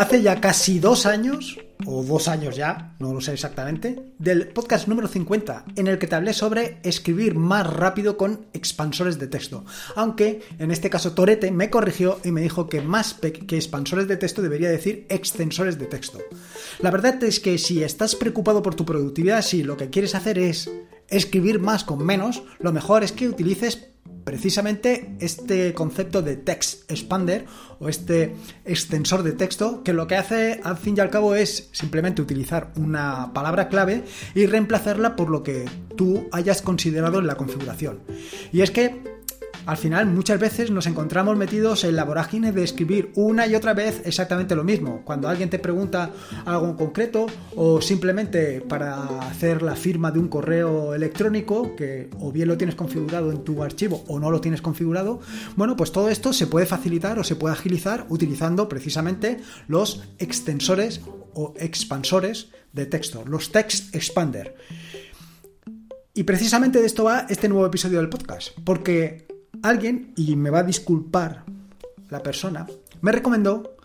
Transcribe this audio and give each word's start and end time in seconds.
Hace 0.00 0.22
ya 0.22 0.40
casi 0.40 0.78
dos 0.78 1.04
años, 1.04 1.58
o 1.84 2.02
dos 2.02 2.26
años 2.26 2.56
ya, 2.56 2.96
no 3.00 3.12
lo 3.12 3.20
sé 3.20 3.34
exactamente, 3.34 4.14
del 4.18 4.48
podcast 4.48 4.88
número 4.88 5.08
50, 5.08 5.66
en 5.76 5.88
el 5.88 5.98
que 5.98 6.06
te 6.06 6.14
hablé 6.14 6.32
sobre 6.32 6.78
escribir 6.84 7.34
más 7.34 7.66
rápido 7.70 8.16
con 8.16 8.46
expansores 8.54 9.18
de 9.18 9.26
texto. 9.26 9.66
Aunque 9.96 10.40
en 10.58 10.70
este 10.70 10.88
caso 10.88 11.12
Torete 11.12 11.50
me 11.50 11.68
corrigió 11.68 12.18
y 12.24 12.30
me 12.30 12.40
dijo 12.40 12.66
que 12.66 12.80
más 12.80 13.12
que 13.12 13.56
expansores 13.56 14.08
de 14.08 14.16
texto 14.16 14.40
debería 14.40 14.70
decir 14.70 15.04
extensores 15.10 15.78
de 15.78 15.84
texto. 15.84 16.18
La 16.78 16.90
verdad 16.90 17.22
es 17.22 17.38
que 17.38 17.58
si 17.58 17.82
estás 17.82 18.16
preocupado 18.16 18.62
por 18.62 18.74
tu 18.74 18.86
productividad, 18.86 19.42
si 19.42 19.62
lo 19.62 19.76
que 19.76 19.90
quieres 19.90 20.14
hacer 20.14 20.38
es 20.38 20.70
escribir 21.08 21.60
más 21.60 21.84
con 21.84 22.02
menos, 22.06 22.42
lo 22.58 22.72
mejor 22.72 23.04
es 23.04 23.12
que 23.12 23.28
utilices 23.28 23.89
precisamente 24.30 25.16
este 25.18 25.74
concepto 25.74 26.22
de 26.22 26.36
text 26.36 26.88
expander 26.88 27.46
o 27.80 27.88
este 27.88 28.36
extensor 28.64 29.24
de 29.24 29.32
texto 29.32 29.82
que 29.82 29.92
lo 29.92 30.06
que 30.06 30.14
hace 30.14 30.60
al 30.62 30.76
fin 30.76 30.94
y 30.96 31.00
al 31.00 31.10
cabo 31.10 31.34
es 31.34 31.68
simplemente 31.72 32.22
utilizar 32.22 32.72
una 32.76 33.32
palabra 33.34 33.68
clave 33.68 34.04
y 34.36 34.46
reemplazarla 34.46 35.16
por 35.16 35.30
lo 35.30 35.42
que 35.42 35.64
tú 35.96 36.28
hayas 36.30 36.62
considerado 36.62 37.18
en 37.18 37.26
la 37.26 37.34
configuración. 37.34 38.02
Y 38.52 38.60
es 38.60 38.70
que 38.70 39.19
al 39.70 39.76
final, 39.76 40.06
muchas 40.06 40.40
veces 40.40 40.72
nos 40.72 40.88
encontramos 40.88 41.36
metidos 41.36 41.84
en 41.84 41.94
la 41.94 42.02
vorágine 42.02 42.50
de 42.50 42.64
escribir 42.64 43.12
una 43.14 43.46
y 43.46 43.54
otra 43.54 43.72
vez 43.72 44.02
exactamente 44.04 44.56
lo 44.56 44.64
mismo. 44.64 45.02
Cuando 45.04 45.28
alguien 45.28 45.48
te 45.48 45.60
pregunta 45.60 46.10
algo 46.44 46.66
en 46.66 46.74
concreto 46.74 47.26
o 47.54 47.80
simplemente 47.80 48.62
para 48.62 49.20
hacer 49.20 49.62
la 49.62 49.76
firma 49.76 50.10
de 50.10 50.18
un 50.18 50.26
correo 50.26 50.92
electrónico, 50.92 51.76
que 51.76 52.10
o 52.18 52.32
bien 52.32 52.48
lo 52.48 52.58
tienes 52.58 52.74
configurado 52.74 53.30
en 53.30 53.44
tu 53.44 53.62
archivo 53.62 54.02
o 54.08 54.18
no 54.18 54.32
lo 54.32 54.40
tienes 54.40 54.60
configurado, 54.60 55.20
bueno, 55.54 55.76
pues 55.76 55.92
todo 55.92 56.08
esto 56.08 56.32
se 56.32 56.48
puede 56.48 56.66
facilitar 56.66 57.20
o 57.20 57.22
se 57.22 57.36
puede 57.36 57.54
agilizar 57.54 58.06
utilizando 58.08 58.68
precisamente 58.68 59.38
los 59.68 60.02
extensores 60.18 61.00
o 61.32 61.54
expansores 61.56 62.48
de 62.72 62.86
texto, 62.86 63.22
los 63.24 63.52
text 63.52 63.94
expander. 63.94 64.56
Y 66.12 66.24
precisamente 66.24 66.80
de 66.80 66.86
esto 66.86 67.04
va 67.04 67.26
este 67.28 67.48
nuevo 67.48 67.66
episodio 67.66 67.98
del 67.98 68.08
podcast, 68.08 68.50
porque 68.64 69.29
alguien, 69.62 70.12
y 70.16 70.36
me 70.36 70.50
va 70.50 70.60
a 70.60 70.64
disculpar 70.64 71.44
la 72.08 72.22
persona, 72.22 72.66
me 73.00 73.12
recomendó 73.12 73.76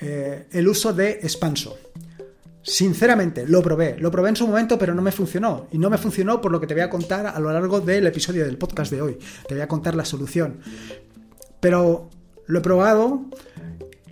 eh, 0.00 0.46
el 0.50 0.68
uso 0.68 0.92
de 0.92 1.12
Expanso. 1.12 1.76
Sinceramente, 2.62 3.46
lo 3.46 3.62
probé, 3.62 3.96
lo 3.98 4.10
probé 4.10 4.30
en 4.30 4.36
su 4.36 4.46
momento, 4.46 4.78
pero 4.78 4.94
no 4.94 5.02
me 5.02 5.12
funcionó. 5.12 5.68
Y 5.70 5.76
no 5.76 5.90
me 5.90 5.98
funcionó 5.98 6.40
por 6.40 6.50
lo 6.50 6.60
que 6.60 6.66
te 6.66 6.72
voy 6.72 6.82
a 6.82 6.88
contar 6.88 7.26
a 7.26 7.38
lo 7.38 7.52
largo 7.52 7.80
del 7.80 8.06
episodio 8.06 8.44
del 8.46 8.56
podcast 8.56 8.90
de 8.90 9.02
hoy. 9.02 9.18
Te 9.46 9.54
voy 9.54 9.62
a 9.62 9.68
contar 9.68 9.94
la 9.94 10.06
solución. 10.06 10.60
Pero 11.60 12.08
lo 12.46 12.58
he 12.58 12.62
probado, 12.62 13.26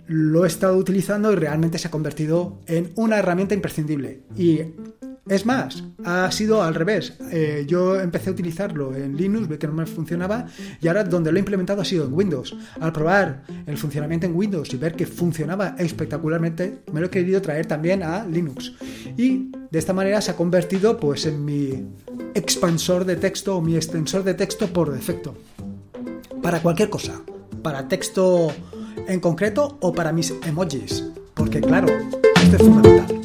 lo 0.05 0.45
he 0.45 0.47
estado 0.47 0.77
utilizando 0.77 1.31
y 1.31 1.35
realmente 1.35 1.79
se 1.79 1.87
ha 1.87 1.91
convertido 1.91 2.59
en 2.67 2.91
una 2.95 3.17
herramienta 3.17 3.55
imprescindible. 3.55 4.21
Y 4.37 4.59
es 5.27 5.45
más, 5.45 5.83
ha 6.03 6.29
sido 6.31 6.61
al 6.61 6.75
revés. 6.75 7.13
Eh, 7.31 7.65
yo 7.67 7.99
empecé 7.99 8.29
a 8.29 8.33
utilizarlo 8.33 8.93
en 8.95 9.15
Linux, 9.15 9.47
ve 9.47 9.57
que 9.57 9.67
no 9.67 9.73
me 9.73 9.85
funcionaba, 9.85 10.47
y 10.81 10.87
ahora 10.87 11.03
donde 11.05 11.31
lo 11.31 11.37
he 11.37 11.39
implementado 11.39 11.81
ha 11.81 11.85
sido 11.85 12.05
en 12.05 12.13
Windows. 12.13 12.55
Al 12.79 12.91
probar 12.91 13.43
el 13.65 13.77
funcionamiento 13.77 14.25
en 14.25 14.35
Windows 14.35 14.73
y 14.73 14.77
ver 14.77 14.95
que 14.95 15.05
funcionaba 15.05 15.75
espectacularmente, 15.77 16.79
me 16.91 16.99
lo 16.99 17.07
he 17.07 17.09
querido 17.09 17.41
traer 17.41 17.65
también 17.65 18.03
a 18.03 18.25
Linux. 18.25 18.73
Y 19.17 19.51
de 19.71 19.79
esta 19.79 19.93
manera 19.93 20.19
se 20.21 20.31
ha 20.31 20.35
convertido 20.35 20.97
pues 20.97 21.25
en 21.25 21.45
mi 21.45 21.87
expansor 22.33 23.05
de 23.05 23.15
texto 23.15 23.57
o 23.57 23.61
mi 23.61 23.75
extensor 23.75 24.23
de 24.23 24.33
texto 24.33 24.67
por 24.67 24.91
defecto. 24.91 25.35
Para 26.41 26.61
cualquier 26.61 26.89
cosa. 26.89 27.21
Para 27.61 27.87
texto 27.87 28.51
en 29.07 29.21
concreto 29.21 29.77
o 29.79 29.93
para 29.93 30.11
mis 30.11 30.33
emojis. 30.45 31.05
Porque 31.33 31.61
claro, 31.61 31.87
esto 32.41 32.57
es 32.57 32.61
fundamental. 32.61 33.21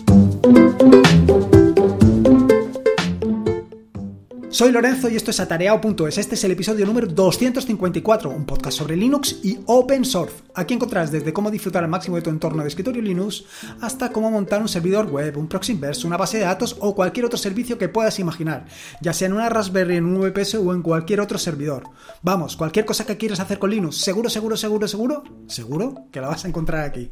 Soy 4.58 4.72
Lorenzo 4.72 5.08
y 5.08 5.14
esto 5.14 5.30
es 5.30 5.38
atareado.es. 5.38 6.18
Este 6.18 6.34
es 6.34 6.42
el 6.42 6.50
episodio 6.50 6.84
número 6.84 7.06
254, 7.06 8.28
un 8.28 8.44
podcast 8.44 8.78
sobre 8.78 8.96
Linux 8.96 9.38
y 9.44 9.60
Open 9.66 10.04
Source. 10.04 10.34
Aquí 10.52 10.74
encontrarás 10.74 11.12
desde 11.12 11.32
cómo 11.32 11.48
disfrutar 11.48 11.84
al 11.84 11.88
máximo 11.88 12.16
de 12.16 12.22
tu 12.22 12.30
entorno 12.30 12.62
de 12.62 12.68
escritorio 12.68 13.00
Linux 13.00 13.44
hasta 13.80 14.10
cómo 14.10 14.32
montar 14.32 14.60
un 14.60 14.66
servidor 14.66 15.06
web, 15.12 15.38
un 15.38 15.46
proxy 15.46 15.74
inverso, 15.74 16.08
una 16.08 16.16
base 16.16 16.38
de 16.38 16.44
datos 16.44 16.76
o 16.80 16.96
cualquier 16.96 17.26
otro 17.26 17.38
servicio 17.38 17.78
que 17.78 17.88
puedas 17.88 18.18
imaginar, 18.18 18.66
ya 19.00 19.12
sea 19.12 19.26
en 19.26 19.34
una 19.34 19.48
Raspberry, 19.48 19.98
en 19.98 20.06
un 20.06 20.20
VPS 20.20 20.56
o 20.56 20.74
en 20.74 20.82
cualquier 20.82 21.20
otro 21.20 21.38
servidor. 21.38 21.84
Vamos, 22.22 22.56
cualquier 22.56 22.84
cosa 22.84 23.06
que 23.06 23.16
quieras 23.16 23.38
hacer 23.38 23.60
con 23.60 23.70
Linux, 23.70 23.98
seguro, 23.98 24.28
seguro, 24.28 24.56
seguro, 24.56 24.88
seguro, 24.88 25.22
seguro 25.46 26.06
que 26.10 26.20
la 26.20 26.26
vas 26.26 26.44
a 26.44 26.48
encontrar 26.48 26.84
aquí. 26.84 27.08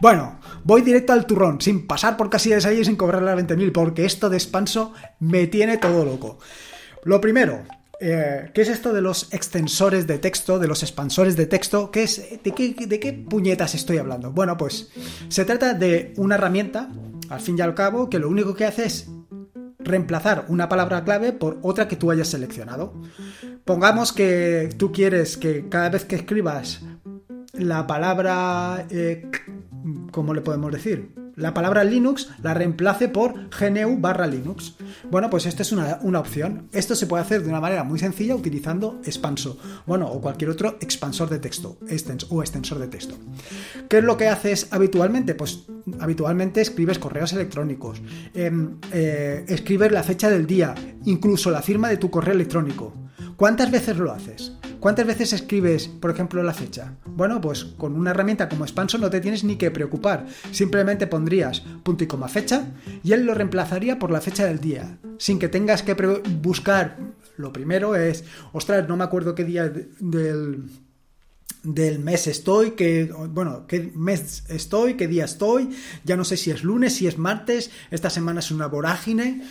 Bueno, 0.00 0.40
voy 0.64 0.80
directo 0.80 1.12
al 1.12 1.26
turrón, 1.26 1.60
sin 1.60 1.86
pasar 1.86 2.16
por 2.16 2.30
casillas 2.30 2.64
ahí 2.64 2.78
y 2.78 2.84
sin 2.86 2.96
cobrarle 2.96 3.30
a 3.30 3.36
20.000, 3.36 3.72
porque 3.72 4.06
esto 4.06 4.30
de 4.30 4.38
expanso 4.38 4.94
me 5.20 5.48
tiene 5.48 5.76
todo 5.76 6.06
loco. 6.06 6.38
Lo 7.08 7.22
primero, 7.22 7.62
eh, 8.00 8.50
¿qué 8.52 8.60
es 8.60 8.68
esto 8.68 8.92
de 8.92 9.00
los 9.00 9.32
extensores 9.32 10.06
de 10.06 10.18
texto, 10.18 10.58
de 10.58 10.68
los 10.68 10.82
expansores 10.82 11.36
de 11.36 11.46
texto? 11.46 11.90
¿Qué 11.90 12.02
es, 12.02 12.42
de, 12.44 12.52
qué, 12.52 12.74
¿De 12.86 13.00
qué 13.00 13.14
puñetas 13.14 13.74
estoy 13.74 13.96
hablando? 13.96 14.30
Bueno, 14.30 14.58
pues 14.58 14.90
se 15.30 15.46
trata 15.46 15.72
de 15.72 16.12
una 16.18 16.34
herramienta, 16.34 16.90
al 17.30 17.40
fin 17.40 17.56
y 17.56 17.62
al 17.62 17.74
cabo, 17.74 18.10
que 18.10 18.18
lo 18.18 18.28
único 18.28 18.52
que 18.54 18.66
hace 18.66 18.84
es 18.84 19.08
reemplazar 19.78 20.44
una 20.48 20.68
palabra 20.68 21.02
clave 21.02 21.32
por 21.32 21.58
otra 21.62 21.88
que 21.88 21.96
tú 21.96 22.10
hayas 22.10 22.28
seleccionado. 22.28 22.92
Pongamos 23.64 24.12
que 24.12 24.68
tú 24.76 24.92
quieres 24.92 25.38
que 25.38 25.66
cada 25.70 25.88
vez 25.88 26.04
que 26.04 26.16
escribas 26.16 26.82
la 27.54 27.86
palabra, 27.86 28.86
eh, 28.90 29.30
¿cómo 30.12 30.34
le 30.34 30.42
podemos 30.42 30.70
decir? 30.72 31.14
La 31.38 31.54
palabra 31.54 31.84
Linux 31.84 32.28
la 32.42 32.54
reemplace 32.54 33.08
por 33.08 33.34
GNU 33.50 33.98
barra 33.98 34.26
Linux. 34.26 34.74
Bueno, 35.10 35.30
pues 35.30 35.46
esta 35.46 35.62
es 35.62 35.72
una, 35.72 36.00
opción. 36.18 36.68
Esto 36.72 36.94
se 36.94 37.06
puede 37.06 37.22
hacer 37.22 37.42
de 37.42 37.48
una 37.48 37.60
manera 37.60 37.84
muy 37.84 37.98
sencilla 37.98 38.34
utilizando 38.34 39.00
Expanso, 39.04 39.58
bueno, 39.86 40.08
o 40.08 40.20
cualquier 40.20 40.50
otro 40.50 40.76
expansor 40.80 41.28
de 41.30 41.38
texto 41.38 41.78
o 42.28 42.42
extensor 42.42 42.78
de 42.78 42.88
texto. 42.88 43.14
¿Qué 43.88 43.98
es 43.98 44.04
lo 44.04 44.16
que 44.16 44.28
haces 44.28 44.68
habitualmente? 44.70 45.34
Pues 45.34 45.66
habitualmente 46.00 46.60
escribes 46.60 46.98
correos 46.98 47.32
electrónicos, 47.32 48.02
em, 48.34 48.78
eh, 48.92 49.44
escribes 49.48 49.92
la 49.92 50.02
fecha 50.02 50.28
del 50.28 50.46
día, 50.46 50.74
incluso 51.04 51.50
la 51.50 51.62
firma 51.62 51.88
de 51.88 51.96
tu 51.96 52.10
correo 52.10 52.34
electrónico. 52.34 52.92
¿Cuántas 53.36 53.70
veces 53.70 53.96
lo 53.96 54.10
haces? 54.10 54.57
¿Cuántas 54.80 55.06
veces 55.06 55.32
escribes, 55.32 55.88
por 55.88 56.10
ejemplo, 56.10 56.42
la 56.42 56.54
fecha? 56.54 56.94
Bueno, 57.04 57.40
pues 57.40 57.64
con 57.64 57.94
una 57.94 58.12
herramienta 58.12 58.48
como 58.48 58.64
Expanso 58.64 58.96
no 58.98 59.10
te 59.10 59.20
tienes 59.20 59.42
ni 59.42 59.56
que 59.56 59.70
preocupar. 59.70 60.26
Simplemente 60.52 61.06
pondrías 61.06 61.60
punto 61.82 62.04
y 62.04 62.06
coma 62.06 62.28
fecha 62.28 62.66
y 63.02 63.12
él 63.12 63.24
lo 63.24 63.34
reemplazaría 63.34 63.98
por 63.98 64.10
la 64.10 64.20
fecha 64.20 64.44
del 64.44 64.60
día, 64.60 64.98
sin 65.18 65.38
que 65.38 65.48
tengas 65.48 65.82
que 65.82 65.94
buscar. 66.40 66.96
Lo 67.36 67.52
primero 67.52 67.96
es, 67.96 68.24
ostras, 68.52 68.88
no 68.88 68.96
me 68.96 69.04
acuerdo 69.04 69.34
qué 69.34 69.44
día 69.44 69.68
del 69.68 70.68
del 71.62 71.98
mes 71.98 72.26
estoy, 72.26 72.72
que, 72.72 73.12
bueno, 73.30 73.66
qué 73.66 73.90
mes 73.94 74.44
estoy, 74.48 74.94
qué 74.94 75.08
día 75.08 75.24
estoy, 75.24 75.70
ya 76.04 76.16
no 76.16 76.24
sé 76.24 76.36
si 76.36 76.50
es 76.50 76.62
lunes, 76.62 76.94
si 76.94 77.06
es 77.06 77.18
martes, 77.18 77.70
esta 77.90 78.10
semana 78.10 78.40
es 78.40 78.50
una 78.50 78.66
vorágine. 78.66 79.42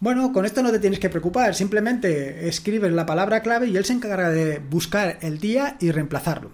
Bueno, 0.00 0.32
con 0.32 0.44
esto 0.44 0.62
no 0.62 0.70
te 0.70 0.78
tienes 0.78 0.98
que 0.98 1.08
preocupar, 1.08 1.54
simplemente 1.54 2.48
escribes 2.48 2.92
la 2.92 3.06
palabra 3.06 3.40
clave 3.40 3.68
y 3.68 3.76
él 3.76 3.84
se 3.84 3.94
encarga 3.94 4.30
de 4.30 4.58
buscar 4.58 5.18
el 5.22 5.38
día 5.38 5.76
y 5.80 5.90
reemplazarlo. 5.90 6.50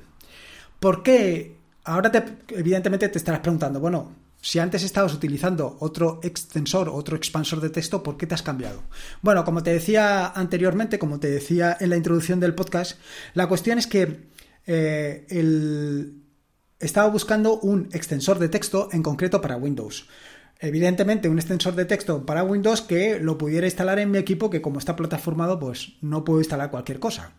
¿Por 0.78 1.02
qué? 1.02 1.56
Ahora 1.84 2.12
te, 2.12 2.22
evidentemente 2.48 3.08
te 3.08 3.18
estarás 3.18 3.40
preguntando, 3.40 3.80
bueno, 3.80 4.12
si 4.42 4.58
antes 4.58 4.82
estabas 4.82 5.12
utilizando 5.12 5.76
otro 5.80 6.20
extensor, 6.22 6.88
otro 6.88 7.16
expansor 7.16 7.60
de 7.60 7.70
texto, 7.70 8.02
¿por 8.02 8.16
qué 8.16 8.26
te 8.26 8.34
has 8.34 8.42
cambiado? 8.42 8.82
Bueno, 9.20 9.44
como 9.44 9.62
te 9.62 9.72
decía 9.72 10.28
anteriormente, 10.28 10.98
como 10.98 11.20
te 11.20 11.30
decía 11.30 11.76
en 11.78 11.90
la 11.90 11.96
introducción 11.96 12.40
del 12.40 12.54
podcast, 12.54 12.98
la 13.34 13.48
cuestión 13.48 13.78
es 13.78 13.86
que 13.86 14.28
eh, 14.66 15.26
estaba 16.78 17.08
buscando 17.08 17.58
un 17.60 17.88
extensor 17.92 18.38
de 18.38 18.48
texto 18.48 18.88
en 18.92 19.02
concreto 19.02 19.40
para 19.40 19.56
Windows 19.56 20.08
evidentemente 20.60 21.28
un 21.28 21.38
extensor 21.38 21.74
de 21.74 21.86
texto 21.86 22.24
para 22.26 22.44
Windows 22.44 22.82
que 22.82 23.18
lo 23.18 23.38
pudiera 23.38 23.66
instalar 23.66 23.98
en 23.98 24.10
mi 24.10 24.18
equipo 24.18 24.50
que 24.50 24.60
como 24.60 24.78
está 24.78 24.94
plataformado 24.94 25.58
pues 25.58 25.94
no 26.02 26.24
puedo 26.24 26.40
instalar 26.40 26.70
cualquier 26.70 27.00
cosa. 27.00 27.32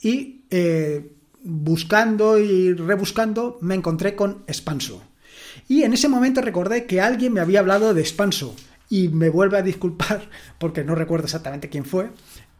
Y 0.00 0.44
eh, 0.50 1.12
buscando 1.42 2.38
y 2.38 2.72
rebuscando 2.74 3.58
me 3.60 3.74
encontré 3.74 4.14
con 4.14 4.44
Expanso. 4.46 5.02
Y 5.68 5.82
en 5.82 5.92
ese 5.92 6.08
momento 6.08 6.40
recordé 6.40 6.86
que 6.86 7.00
alguien 7.00 7.32
me 7.32 7.40
había 7.40 7.60
hablado 7.60 7.94
de 7.94 8.00
Expanso 8.00 8.54
y 8.88 9.08
me 9.08 9.28
vuelve 9.28 9.58
a 9.58 9.62
disculpar 9.62 10.28
porque 10.58 10.84
no 10.84 10.94
recuerdo 10.94 11.26
exactamente 11.26 11.68
quién 11.68 11.84
fue. 11.84 12.10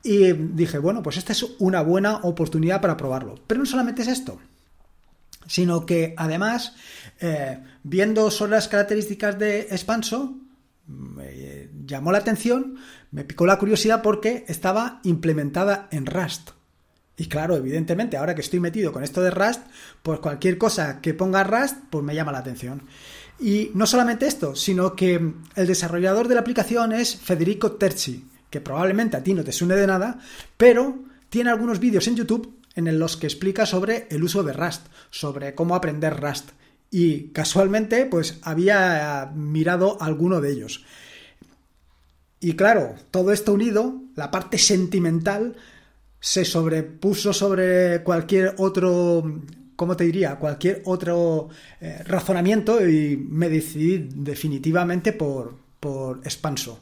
Y 0.05 0.33
dije, 0.33 0.79
bueno, 0.79 1.01
pues 1.03 1.17
esta 1.17 1.31
es 1.31 1.47
una 1.61 1.81
buena 1.81 2.17
oportunidad 2.23 2.81
para 2.81 2.97
probarlo. 2.97 3.37
Pero 3.47 3.61
no 3.61 3.67
solamente 3.67 4.03
es 4.03 4.09
esto 4.09 4.41
sino 5.47 5.87
que 5.87 6.15
además, 6.17 6.75
eh, 7.21 7.63
viendo 7.83 8.31
sobre 8.31 8.53
las 8.53 8.69
características 8.69 9.39
de 9.39 9.61
Expanso, 9.63 10.37
me 10.87 11.69
llamó 11.87 12.13
la 12.13 12.19
atención, 12.19 12.77
me 13.11 13.25
picó 13.25 13.47
la 13.47 13.59
curiosidad 13.59 14.03
porque 14.03 14.45
estaba 14.49 15.01
implementada 15.05 15.89
en 15.91 16.07
Rust. 16.07 16.51
Y 17.17 17.27
claro, 17.27 17.57
evidentemente, 17.57 18.17
ahora 18.17 18.35
que 18.35 18.41
estoy 18.41 18.59
metido 18.59 18.93
con 18.93 19.05
esto 19.05 19.21
de 19.21 19.31
Rust, 19.31 19.61
pues 20.03 20.19
cualquier 20.21 20.59
cosa 20.59 21.01
que 21.01 21.15
ponga 21.15 21.45
Rust, 21.45 21.77
pues 21.91 22.05
me 22.05 22.15
llama 22.15 22.33
la 22.33 22.39
atención. 22.39 22.83
Y 23.39 23.71
no 23.75 23.87
solamente 23.87 24.27
esto, 24.27 24.55
sino 24.57 24.95
que 24.97 25.33
el 25.55 25.67
desarrollador 25.67 26.29
de 26.29 26.35
la 26.35 26.41
aplicación 26.41 26.93
es 26.93 27.17
Federico 27.17 27.73
Terzi, 27.73 28.25
que 28.49 28.61
probablemente 28.61 29.17
a 29.17 29.23
ti 29.23 29.35
no 29.35 29.45
te 29.45 29.53
suene 29.53 29.77
de 29.77 29.87
nada, 29.87 30.19
pero 30.57 31.05
tiene 31.29 31.51
algunos 31.51 31.79
vídeos 31.81 32.07
en 32.09 32.17
YouTube 32.17 32.62
en 32.75 32.99
los 32.99 33.17
que 33.17 33.27
explica 33.27 33.67
sobre 33.67 34.07
el 34.11 34.23
uso 34.23 34.43
de 34.43 34.53
Rust, 34.53 34.87
sobre 35.11 35.55
cómo 35.55 35.75
aprender 35.75 36.21
Rust. 36.21 36.51
Y 36.91 37.29
casualmente, 37.29 38.07
pues 38.07 38.39
había 38.43 39.33
mirado 39.35 40.01
alguno 40.01 40.41
de 40.41 40.53
ellos. 40.53 40.85
Y 42.41 42.55
claro, 42.55 42.97
todo 43.11 43.33
esto 43.33 43.53
unido, 43.53 44.03
la 44.17 44.31
parte 44.31 44.59
sentimental, 44.59 45.57
se 46.19 46.45
sobrepuso 46.45 47.33
sobre 47.33 48.03
cualquier 48.03 48.55
otro, 48.59 49.41
¿cómo 49.77 49.97
te 49.97 50.05
diría? 50.05 50.37
Cualquier 50.37 50.83
otro 50.85 51.49
eh, 51.81 52.03
razonamiento 52.05 52.87
y 52.87 53.17
me 53.17 53.49
decidí 53.49 54.09
definitivamente 54.15 55.13
por, 55.13 55.57
por 55.81 56.19
Expanso. 56.19 56.81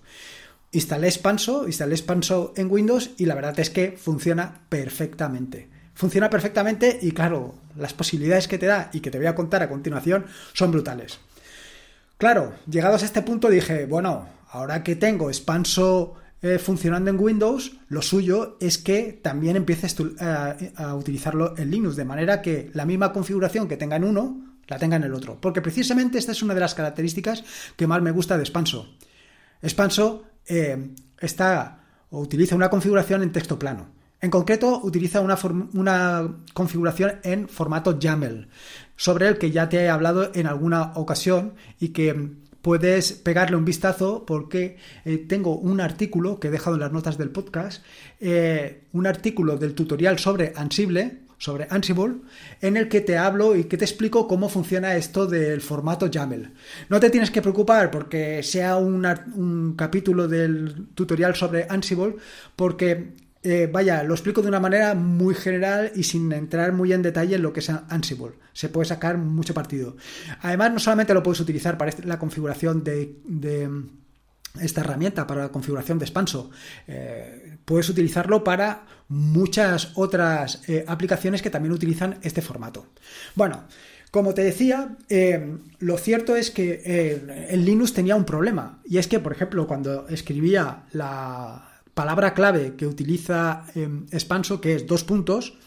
Instalé 0.72 1.08
Expanso, 1.08 1.66
instalé 1.66 1.94
Expanso 1.94 2.52
en 2.56 2.70
Windows 2.70 3.10
y 3.16 3.26
la 3.26 3.34
verdad 3.34 3.58
es 3.58 3.70
que 3.70 3.92
funciona 3.92 4.62
perfectamente. 4.68 5.68
Funciona 6.00 6.30
perfectamente 6.30 6.98
y 7.02 7.10
claro, 7.10 7.56
las 7.76 7.92
posibilidades 7.92 8.48
que 8.48 8.56
te 8.56 8.64
da 8.64 8.88
y 8.90 9.00
que 9.00 9.10
te 9.10 9.18
voy 9.18 9.26
a 9.26 9.34
contar 9.34 9.62
a 9.62 9.68
continuación 9.68 10.24
son 10.54 10.72
brutales. 10.72 11.18
Claro, 12.16 12.54
llegados 12.66 13.02
a 13.02 13.04
este 13.04 13.20
punto 13.20 13.50
dije, 13.50 13.84
bueno, 13.84 14.26
ahora 14.48 14.82
que 14.82 14.96
tengo 14.96 15.28
Expanso 15.28 16.14
eh, 16.40 16.58
funcionando 16.58 17.10
en 17.10 17.20
Windows, 17.20 17.72
lo 17.88 18.00
suyo 18.00 18.56
es 18.60 18.78
que 18.78 19.20
también 19.22 19.56
empieces 19.56 19.94
a, 20.22 20.56
a 20.76 20.94
utilizarlo 20.94 21.54
en 21.58 21.70
Linux, 21.70 21.96
de 21.96 22.06
manera 22.06 22.40
que 22.40 22.70
la 22.72 22.86
misma 22.86 23.12
configuración 23.12 23.68
que 23.68 23.76
tenga 23.76 23.96
en 23.96 24.04
uno, 24.04 24.56
la 24.68 24.78
tenga 24.78 24.96
en 24.96 25.04
el 25.04 25.12
otro. 25.12 25.38
Porque 25.38 25.60
precisamente 25.60 26.16
esta 26.16 26.32
es 26.32 26.42
una 26.42 26.54
de 26.54 26.60
las 26.60 26.74
características 26.74 27.44
que 27.76 27.86
más 27.86 28.00
me 28.00 28.10
gusta 28.10 28.38
de 28.38 28.42
Expanso. 28.42 28.88
Expanso 29.60 30.24
eh, 30.46 30.94
está 31.18 31.80
o 32.08 32.20
utiliza 32.20 32.56
una 32.56 32.70
configuración 32.70 33.22
en 33.22 33.32
texto 33.32 33.58
plano. 33.58 33.99
En 34.22 34.30
concreto, 34.30 34.80
utiliza 34.82 35.20
una, 35.20 36.36
configuración 36.52 37.12
en 37.22 37.48
formato 37.48 37.98
YAML, 37.98 38.48
sobre 38.96 39.28
el 39.28 39.38
que 39.38 39.50
ya 39.50 39.68
te 39.68 39.78
he 39.78 39.88
hablado 39.88 40.30
en 40.34 40.46
alguna 40.46 40.92
ocasión 40.96 41.54
y 41.78 41.88
que 41.88 42.30
puedes 42.60 43.12
pegarle 43.12 43.56
un 43.56 43.64
vistazo 43.64 44.26
porque 44.26 44.76
eh, 45.06 45.16
tengo 45.16 45.56
un 45.56 45.80
artículo 45.80 46.38
que 46.38 46.48
he 46.48 46.50
dejado 46.50 46.76
en 46.76 46.80
las 46.80 46.92
notas 46.92 47.16
del 47.16 47.30
podcast, 47.30 47.82
eh, 48.20 48.82
un 48.92 49.06
artículo 49.06 49.56
del 49.56 49.74
tutorial 49.74 50.18
sobre 50.18 50.52
Ansible, 50.54 51.20
sobre 51.38 51.66
Ansible, 51.70 52.16
en 52.60 52.76
el 52.76 52.88
que 52.88 53.00
te 53.00 53.16
hablo 53.16 53.56
y 53.56 53.64
que 53.64 53.78
te 53.78 53.86
explico 53.86 54.28
cómo 54.28 54.50
funciona 54.50 54.96
esto 54.96 55.26
del 55.26 55.62
formato 55.62 56.08
YAML. 56.08 56.52
No 56.90 57.00
te 57.00 57.08
tienes 57.08 57.30
que 57.30 57.40
preocupar 57.40 57.90
porque 57.90 58.42
sea 58.42 58.76
un 58.76 59.74
capítulo 59.78 60.28
del 60.28 60.88
tutorial 60.94 61.34
sobre 61.34 61.66
Ansible, 61.70 62.16
porque 62.54 63.14
eh, 63.42 63.70
vaya, 63.72 64.02
lo 64.02 64.12
explico 64.12 64.42
de 64.42 64.48
una 64.48 64.60
manera 64.60 64.94
muy 64.94 65.34
general 65.34 65.92
y 65.94 66.02
sin 66.02 66.30
entrar 66.32 66.72
muy 66.72 66.92
en 66.92 67.00
detalle 67.00 67.36
en 67.36 67.42
lo 67.42 67.52
que 67.54 67.60
es 67.60 67.70
Ansible. 67.70 68.32
Se 68.52 68.68
puede 68.68 68.86
sacar 68.86 69.16
mucho 69.16 69.54
partido. 69.54 69.96
Además, 70.42 70.72
no 70.72 70.78
solamente 70.78 71.14
lo 71.14 71.22
puedes 71.22 71.40
utilizar 71.40 71.78
para 71.78 71.92
la 72.04 72.18
configuración 72.18 72.84
de, 72.84 73.16
esta 74.60 74.82
herramienta, 74.82 75.26
para 75.26 75.42
la 75.42 75.48
configuración 75.48 75.98
de 75.98 76.04
expanso, 76.04 76.50
eh, 76.86 77.56
puedes 77.64 77.88
utilizarlo 77.88 78.44
para 78.44 78.84
muchas 79.08 79.92
otras 79.94 80.62
eh, 80.68 80.84
aplicaciones 80.86 81.40
que 81.40 81.50
también 81.50 81.72
utilizan 81.72 82.18
este 82.22 82.42
formato. 82.42 82.88
Bueno, 83.34 83.64
como 84.10 84.34
te 84.34 84.42
decía, 84.42 84.98
lo 85.78 85.96
cierto 85.96 86.34
es 86.34 86.50
que 86.50 87.46
el 87.48 87.64
Linux 87.64 87.94
tenía 87.94 88.16
un 88.16 88.24
problema. 88.24 88.82
Y 88.84 88.98
es 88.98 89.06
que, 89.06 89.20
por 89.20 89.32
ejemplo, 89.32 89.68
cuando 89.68 90.08
escribía 90.08 90.82
la, 90.90 91.69
palabra 91.94 92.34
clave 92.34 92.76
que 92.76 92.86
utiliza 92.86 93.64
eh, 93.74 93.88
Expanso, 94.10 94.60
que 94.60 94.74
es 94.74 94.86
dos 94.86 95.04
puntos, 95.04 95.58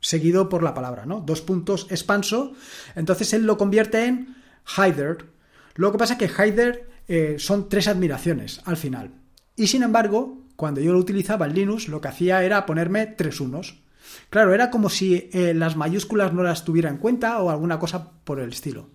seguido 0.00 0.48
por 0.48 0.62
la 0.62 0.74
palabra, 0.74 1.06
¿no? 1.06 1.20
Dos 1.20 1.42
puntos 1.42 1.86
Expanso. 1.90 2.52
Entonces 2.94 3.32
él 3.32 3.46
lo 3.46 3.58
convierte 3.58 4.06
en 4.06 4.36
Hider. 4.76 5.26
Lo 5.74 5.92
que 5.92 5.98
pasa 5.98 6.14
es 6.14 6.18
que 6.18 6.28
Hider 6.28 6.88
eh, 7.08 7.36
son 7.38 7.68
tres 7.68 7.88
admiraciones 7.88 8.60
al 8.64 8.76
final. 8.76 9.12
Y 9.56 9.66
sin 9.66 9.82
embargo, 9.82 10.46
cuando 10.56 10.80
yo 10.80 10.92
lo 10.92 10.98
utilizaba 10.98 11.46
en 11.46 11.54
Linux, 11.54 11.88
lo 11.88 12.00
que 12.00 12.08
hacía 12.08 12.42
era 12.44 12.66
ponerme 12.66 13.06
tres 13.06 13.40
unos. 13.40 13.82
Claro, 14.28 14.54
era 14.54 14.70
como 14.70 14.88
si 14.88 15.28
eh, 15.32 15.54
las 15.54 15.76
mayúsculas 15.76 16.32
no 16.32 16.42
las 16.42 16.64
tuviera 16.64 16.90
en 16.90 16.98
cuenta 16.98 17.38
o 17.40 17.50
alguna 17.50 17.78
cosa 17.78 18.10
por 18.24 18.40
el 18.40 18.50
estilo. 18.50 18.90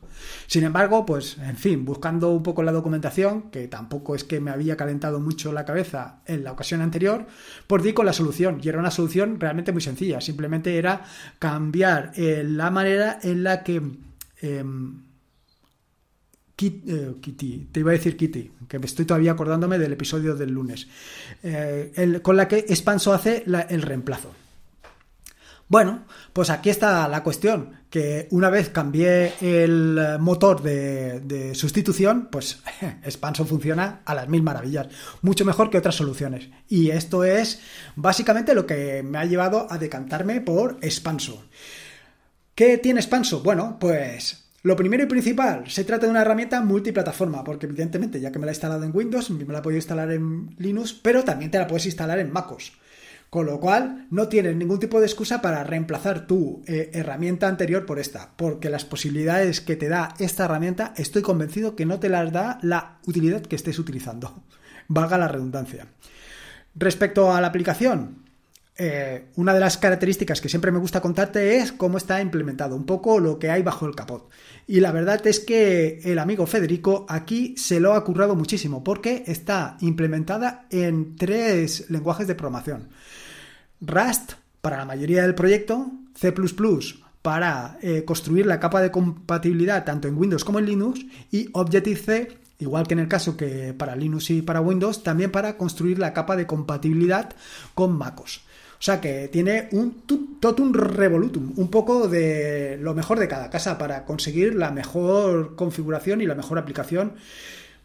Sin 0.48 0.64
embargo, 0.64 1.06
pues, 1.06 1.38
en 1.38 1.58
fin, 1.58 1.86
buscando 1.86 2.32
un 2.32 2.44
poco 2.44 2.64
la 2.64 2.72
documentación, 2.72 3.50
que 3.50 3.68
tampoco 3.68 4.16
es 4.16 4.24
que 4.24 4.40
me 4.40 4.52
había 4.52 4.78
calentado 4.78 5.20
mucho 5.20 5.52
la 5.52 5.66
cabeza 5.66 6.22
en 6.26 6.44
la 6.44 6.52
ocasión 6.52 6.82
anterior, 6.82 7.26
pues 7.68 7.84
di 7.84 7.94
con 7.94 8.06
la 8.06 8.14
solución. 8.14 8.60
Y 8.62 8.70
era 8.70 8.80
una 8.80 8.92
solución 8.92 9.40
realmente 9.40 9.72
muy 9.72 9.82
sencilla. 9.82 10.22
Simplemente 10.22 10.78
era 10.78 11.04
cambiar 11.40 12.12
eh, 12.16 12.44
la 12.46 12.72
manera 12.72 13.20
en 13.22 13.44
la 13.44 13.64
que. 13.64 13.82
Em, 14.42 15.06
eh, 16.58 17.16
Kitty, 17.22 17.68
te 17.72 17.82
iba 17.82 17.92
a 17.92 17.94
decir 17.94 18.16
Kitty, 18.16 18.52
que 18.70 18.80
me 18.80 18.86
estoy 18.86 19.04
todavía 19.04 19.34
acordándome 19.34 19.78
del 19.78 19.92
episodio 19.92 20.36
del 20.36 20.52
lunes, 20.52 20.88
eh, 21.44 22.20
con 22.22 22.38
la 22.38 22.48
que 22.48 22.60
Expanso 22.60 23.14
hace 23.14 23.44
el 23.46 23.82
reemplazo. 23.82 24.34
Bueno, 25.68 26.06
pues 26.32 26.52
aquí 26.52 26.70
está 26.70 27.08
la 27.08 27.24
cuestión, 27.24 27.72
que 27.90 28.28
una 28.30 28.52
vez 28.52 28.70
cambié 28.70 29.34
el 29.42 30.00
motor 30.20 30.62
de, 30.62 31.56
sustitución, 31.56 32.28
pues 32.32 32.62
Expanso 33.04 33.46
funciona 33.46 34.02
a 34.06 34.14
las 34.14 34.30
mil 34.30 34.44
maravillas, 34.44 34.88
mucho 35.22 35.44
mejor 35.44 35.72
que 35.72 35.80
otras 35.80 35.96
soluciones. 35.96 36.50
Y 36.70 36.92
esto 36.92 37.24
es 37.24 37.62
básicamente 37.96 38.54
lo 38.54 38.68
que 38.68 39.02
me 39.02 39.18
ha 39.18 39.26
llevado 39.26 39.66
a 39.72 39.80
decantarme 39.80 40.40
por 40.40 40.78
Expanso. 40.82 41.44
¿Qué 42.54 42.78
tiene 42.78 43.00
Expanso? 43.00 43.42
Bueno, 43.42 43.78
pues 43.80 44.46
lo 44.62 44.76
primero 44.76 45.04
y 45.04 45.08
principal, 45.08 45.70
se 45.70 45.84
trata 45.84 46.06
de 46.06 46.12
una 46.12 46.22
herramienta 46.22 46.62
multiplataforma, 46.62 47.44
porque 47.44 47.66
evidentemente, 47.66 48.20
ya 48.20 48.32
que 48.32 48.38
me 48.38 48.46
la 48.46 48.52
he 48.52 48.56
instalado 48.56 48.84
en 48.84 48.96
Windows, 48.96 49.32
me 49.32 49.52
la 49.52 49.64
puedo 49.64 49.78
instalar 49.78 50.12
en 50.12 50.56
Linux, 50.60 50.94
pero 50.94 51.24
también 51.24 51.50
te 51.50 51.58
la 51.58 51.68
puedes 51.68 51.88
instalar 51.88 52.20
en 52.20 52.32
MacOS. 52.32 52.74
Con 53.30 53.46
lo 53.48 53.60
cual, 53.60 54.08
no 54.12 54.28
tienes 54.28 54.56
ningún 54.56 54.80
tipo 54.80 55.00
de 55.00 55.06
excusa 55.06 55.42
para 55.42 55.64
reemplazar 55.64 56.26
tu 56.26 56.64
eh, 56.68 56.92
herramienta 56.94 57.48
anterior 57.48 57.86
por 57.86 58.00
esta, 58.00 58.32
porque 58.36 58.70
las 58.70 58.86
posibilidades 58.86 59.62
que 59.62 59.76
te 59.76 59.90
da 59.90 60.14
esta 60.20 60.46
herramienta, 60.46 60.94
estoy 60.96 61.22
convencido 61.22 61.76
que 61.76 61.86
no 61.86 62.00
te 62.00 62.10
las 62.10 62.32
da 62.32 62.60
la 62.62 63.00
utilidad 63.06 63.42
que 63.42 63.56
estés 63.56 63.80
utilizando. 63.80 64.44
Valga 64.88 65.18
la 65.18 65.28
redundancia. 65.28 65.88
Respecto 66.76 67.34
a 67.34 67.42
la 67.42 67.48
aplicación, 67.48 68.25
eh, 68.78 69.28
una 69.36 69.54
de 69.54 69.62
las 69.62 69.78
características 69.78 70.42
que 70.42 70.50
siempre 70.50 70.72
me 70.72 70.80
gusta 70.80 71.00
contarte 71.00 71.58
es 71.58 71.72
cómo 71.72 71.98
está 71.98 72.20
implementado, 72.20 72.76
un 72.76 72.86
poco 72.86 73.20
lo 73.20 73.40
que 73.40 73.50
hay 73.50 73.64
bajo 73.64 73.86
el 73.86 73.96
capot. 73.96 74.30
Y 74.68 74.82
la 74.82 74.92
verdad 74.92 75.26
es 75.28 75.40
que 75.40 76.02
el 76.04 76.20
amigo 76.20 76.46
Federico 76.46 77.06
aquí 77.08 77.56
se 77.58 77.80
lo 77.80 77.94
ha 77.94 78.04
currado 78.04 78.36
muchísimo 78.36 78.84
porque 78.84 79.24
está 79.28 79.78
implementada 79.80 80.66
en 80.70 81.16
tres 81.16 81.90
lenguajes 81.90 82.28
de 82.28 82.36
programación. 82.36 82.90
Rust 83.80 84.34
para 84.62 84.78
la 84.78 84.86
mayoría 84.86 85.22
del 85.22 85.36
proyecto, 85.36 85.92
C⁇ 86.16 86.34
para 87.22 87.80
eh, 87.82 88.04
construir 88.06 88.46
la 88.46 88.60
capa 88.60 88.82
de 88.82 88.92
compatibilidad 88.92 89.84
tanto 89.84 90.08
en 90.08 90.18
Windows 90.18 90.44
como 90.44 90.60
en 90.60 90.66
Linux 90.66 91.06
y 91.32 91.50
Objective-C, 91.54 92.38
igual 92.60 92.88
que 92.88 92.94
en 92.94 93.00
el 93.00 93.08
caso 93.08 93.36
que 93.36 93.74
para 93.74 93.96
Linux 93.96 94.30
y 94.30 94.42
para 94.42 94.62
Windows, 94.62 95.02
también 95.02 95.32
para 95.32 95.58
construir 95.58 95.98
la 95.98 96.14
capa 96.14 96.36
de 96.36 96.46
compatibilidad 96.46 97.34
con 97.74 97.98
MacOS. 97.98 98.44
O 98.78 98.82
sea 98.86 99.00
que 99.00 99.30
tiene 99.30 99.70
un 99.72 100.04
totum 100.40 100.74
revolutum, 100.74 101.54
un 101.56 101.70
poco 101.70 102.08
de 102.08 102.78
lo 102.82 102.94
mejor 102.94 103.20
de 103.20 103.28
cada 103.28 103.50
casa 103.50 103.78
para 103.78 104.06
conseguir 104.06 104.56
la 104.56 104.72
mejor 104.72 105.56
configuración 105.56 106.22
y 106.22 106.26
la 106.26 106.36
mejor 106.36 106.60
aplicación. 106.60 107.14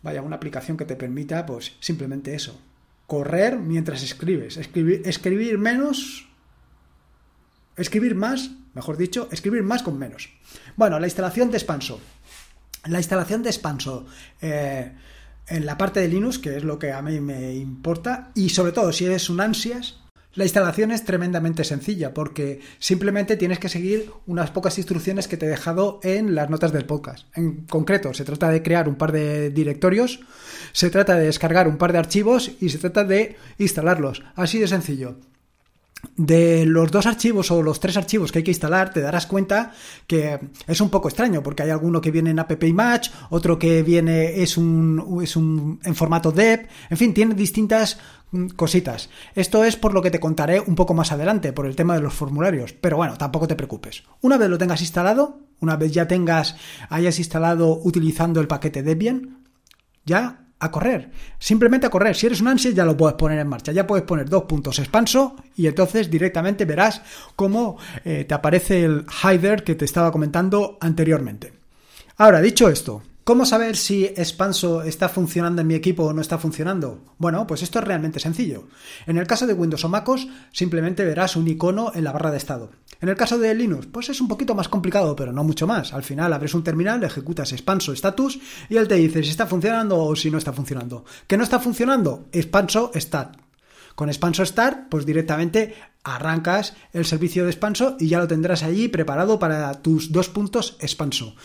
Vaya, 0.03 0.23
una 0.23 0.37
aplicación 0.37 0.77
que 0.77 0.85
te 0.85 0.97
permita, 0.97 1.47
pues 1.47 1.77
simplemente 1.81 2.35
eso, 2.35 2.61
correr 3.07 3.59
mientras 3.59 4.03
escribes, 4.03 4.57
escribir, 4.57 5.03
escribir 5.05 5.59
menos, 5.59 6.29
escribir 7.77 8.15
más, 8.15 8.51
mejor 8.75 8.97
dicho, 8.97 9.29
escribir 9.31 9.63
más 9.63 9.83
con 9.83 9.99
menos. 9.99 10.31
Bueno, 10.77 10.99
la 10.99 11.07
instalación 11.07 11.51
de 11.51 11.59
expanso. 11.59 12.01
La 12.87 12.99
instalación 12.99 13.43
de 13.43 13.51
expanso 13.51 14.07
eh, 14.41 14.93
en 15.47 15.67
la 15.67 15.77
parte 15.77 16.01
de 16.01 16.09
Linux, 16.09 16.39
que 16.39 16.57
es 16.57 16.65
lo 16.65 16.79
que 16.79 16.93
a 16.93 17.03
mí 17.03 17.21
me 17.21 17.55
importa, 17.55 18.31
y 18.35 18.49
sobre 18.49 18.73
todo 18.73 18.93
si 18.93 19.05
eres 19.05 19.29
un 19.29 19.41
ansias, 19.41 20.00
la 20.35 20.45
instalación 20.45 20.93
es 20.93 21.05
tremendamente 21.05 21.65
sencilla 21.65 22.15
porque 22.15 22.61
simplemente 22.79 23.37
tienes 23.37 23.59
que 23.59 23.69
seguir 23.69 24.11
unas 24.27 24.51
pocas 24.51 24.79
instrucciones 24.79 25.27
que 25.27 25.37
te 25.37 25.47
he 25.47 25.49
dejado 25.49 25.99
en 26.05 26.35
las 26.35 26.49
notas 26.49 26.73
del 26.73 26.87
podcast. 26.87 27.27
En 27.37 27.67
concreto, 27.67 28.15
se 28.15 28.25
trata 28.25 28.49
de 28.51 28.63
crear 28.63 28.89
un 28.89 28.95
par 28.95 29.11
de 29.11 29.51
directorios, 29.51 30.21
se 30.73 30.91
trata 30.91 31.17
de 31.17 31.27
descargar 31.27 31.67
un 31.67 31.79
par 31.79 31.93
de 31.93 31.99
archivos 31.99 32.53
y 32.61 32.69
se 32.69 32.79
trata 32.79 33.05
de 33.05 33.37
instalarlos. 33.59 34.23
Así 34.37 34.59
de 34.61 34.69
sencillo. 34.69 35.17
De 36.17 36.67
los 36.67 36.91
dos 36.91 37.07
archivos 37.07 37.51
o 37.51 37.63
los 37.63 37.81
tres 37.81 37.97
archivos 37.97 38.33
que 38.33 38.39
hay 38.39 38.45
que 38.45 38.51
instalar, 38.51 38.93
te 38.93 39.01
darás 39.01 39.27
cuenta 39.27 39.73
que 40.07 40.39
es 40.67 40.81
un 40.81 40.91
poco 40.91 41.09
extraño, 41.09 41.43
porque 41.43 41.63
hay 41.63 41.71
alguno 41.71 42.01
que 42.01 42.11
viene 42.11 42.31
en 42.31 42.39
app 42.39 42.63
match, 42.73 43.11
otro 43.31 43.59
que 43.59 43.83
viene 43.83 44.43
es 44.43 44.57
un, 44.57 45.21
es 45.23 45.37
un 45.37 45.81
en 45.85 45.95
formato 45.95 46.33
deb, 46.33 46.69
en 46.89 46.97
fin, 46.97 47.15
tiene 47.15 47.35
distintas 47.35 47.99
mm, 48.33 48.49
cositas. 48.49 49.09
Esto 49.35 49.65
es 49.65 49.77
por 49.77 49.95
lo 49.95 50.03
que 50.03 50.11
te 50.11 50.21
contaré 50.21 50.61
un 50.61 50.75
poco 50.75 50.95
más 50.95 51.13
adelante, 51.13 51.53
por 51.53 51.67
el 51.67 51.77
tema 51.77 51.95
de 51.95 52.03
los 52.03 52.15
formularios, 52.15 52.73
pero 52.73 52.97
bueno, 52.97 53.17
tampoco 53.17 53.47
te 53.47 53.57
preocupes. 53.57 54.03
Una 54.21 54.37
vez 54.37 54.49
lo 54.49 54.59
tengas 54.59 54.81
instalado, 54.81 55.41
una 55.61 55.77
vez 55.77 55.93
ya 55.93 56.09
tengas, 56.09 56.57
hayas 56.89 57.19
instalado 57.19 57.81
utilizando 57.83 58.41
el 58.41 58.49
paquete 58.49 58.83
Debian, 58.83 59.39
ya 60.05 60.40
a 60.61 60.71
correr. 60.71 61.11
Simplemente 61.39 61.87
a 61.87 61.91
correr. 61.91 62.15
Si 62.15 62.27
eres 62.27 62.41
un 62.41 62.49
ansia 62.49 62.71
ya 62.71 62.85
lo 62.85 62.97
puedes 62.97 63.17
poner 63.17 63.39
en 63.39 63.49
marcha. 63.49 63.73
Ya 63.73 63.87
puedes 63.87 64.05
poner 64.05 64.29
dos 64.29 64.45
puntos 64.45 64.79
expanso 64.79 65.37
y 65.57 65.67
entonces 65.67 66.11
directamente 66.11 66.65
verás 66.65 67.03
cómo 67.35 67.79
eh, 68.05 68.25
te 68.29 68.35
aparece 68.35 68.85
el 68.85 69.07
hider 69.25 69.65
que 69.65 69.75
te 69.75 69.87
estaba 69.87 70.13
comentando 70.13 70.79
anteriormente. 70.81 71.53
Ahora, 72.19 72.41
dicho 72.41 72.69
esto, 72.69 73.03
¿Cómo 73.31 73.47
saber 73.47 73.77
si 73.77 74.07
Expanso 74.07 74.83
está 74.83 75.09
funcionando 75.09 75.61
en 75.61 75.69
mi 75.69 75.77
equipo 75.77 76.03
o 76.03 76.13
no 76.13 76.21
está 76.21 76.37
funcionando? 76.37 77.15
Bueno, 77.17 77.47
pues 77.47 77.63
esto 77.63 77.79
es 77.79 77.85
realmente 77.85 78.19
sencillo. 78.19 78.67
En 79.07 79.19
el 79.19 79.29
caso 79.29 79.47
de 79.47 79.53
Windows 79.53 79.85
o 79.85 79.89
MacOS, 79.89 80.27
simplemente 80.51 81.05
verás 81.05 81.37
un 81.37 81.47
icono 81.47 81.93
en 81.95 82.03
la 82.03 82.11
barra 82.11 82.33
de 82.33 82.39
estado. 82.39 82.73
En 83.01 83.09
el 83.09 83.15
caso 83.15 83.39
de 83.39 83.55
Linux, 83.55 83.87
pues 83.87 84.09
es 84.09 84.21
un 84.21 84.27
poquito 84.27 84.57
más 84.57 84.69
complicado, 84.69 85.15
pero 85.15 85.33
no 85.33 85.45
mucho 85.45 85.69
más. 85.69 85.93
Al 85.93 86.03
final 86.03 86.33
abres 86.33 86.55
un 86.55 86.65
terminal, 86.65 87.05
ejecutas 87.05 87.53
Expanso 87.53 87.93
Status 87.93 88.41
y 88.69 88.77
él 88.77 88.89
te 88.89 88.97
dice 88.97 89.23
si 89.23 89.31
está 89.31 89.47
funcionando 89.47 89.97
o 89.97 90.17
si 90.17 90.29
no 90.29 90.39
está 90.39 90.53
funcionando. 90.53 91.05
¿Que 91.29 91.37
no 91.37 91.45
está 91.45 91.61
funcionando? 91.61 92.27
Expanso 92.33 92.91
Start. 92.97 93.37
Con 93.95 94.09
Expanso 94.09 94.45
Start, 94.45 94.89
pues 94.89 95.07
directamente 95.07 95.77
arrancas 96.03 96.75
el 96.93 97.05
servicio 97.05 97.45
de 97.45 97.51
Expanso 97.51 97.97
y 98.01 98.09
ya 98.09 98.19
lo 98.19 98.27
tendrás 98.27 98.65
allí 98.65 98.89
preparado 98.89 99.39
para 99.39 99.83
tus 99.83 100.11
dos 100.11 100.29
puntos 100.29 100.77
Expanso 100.81 101.37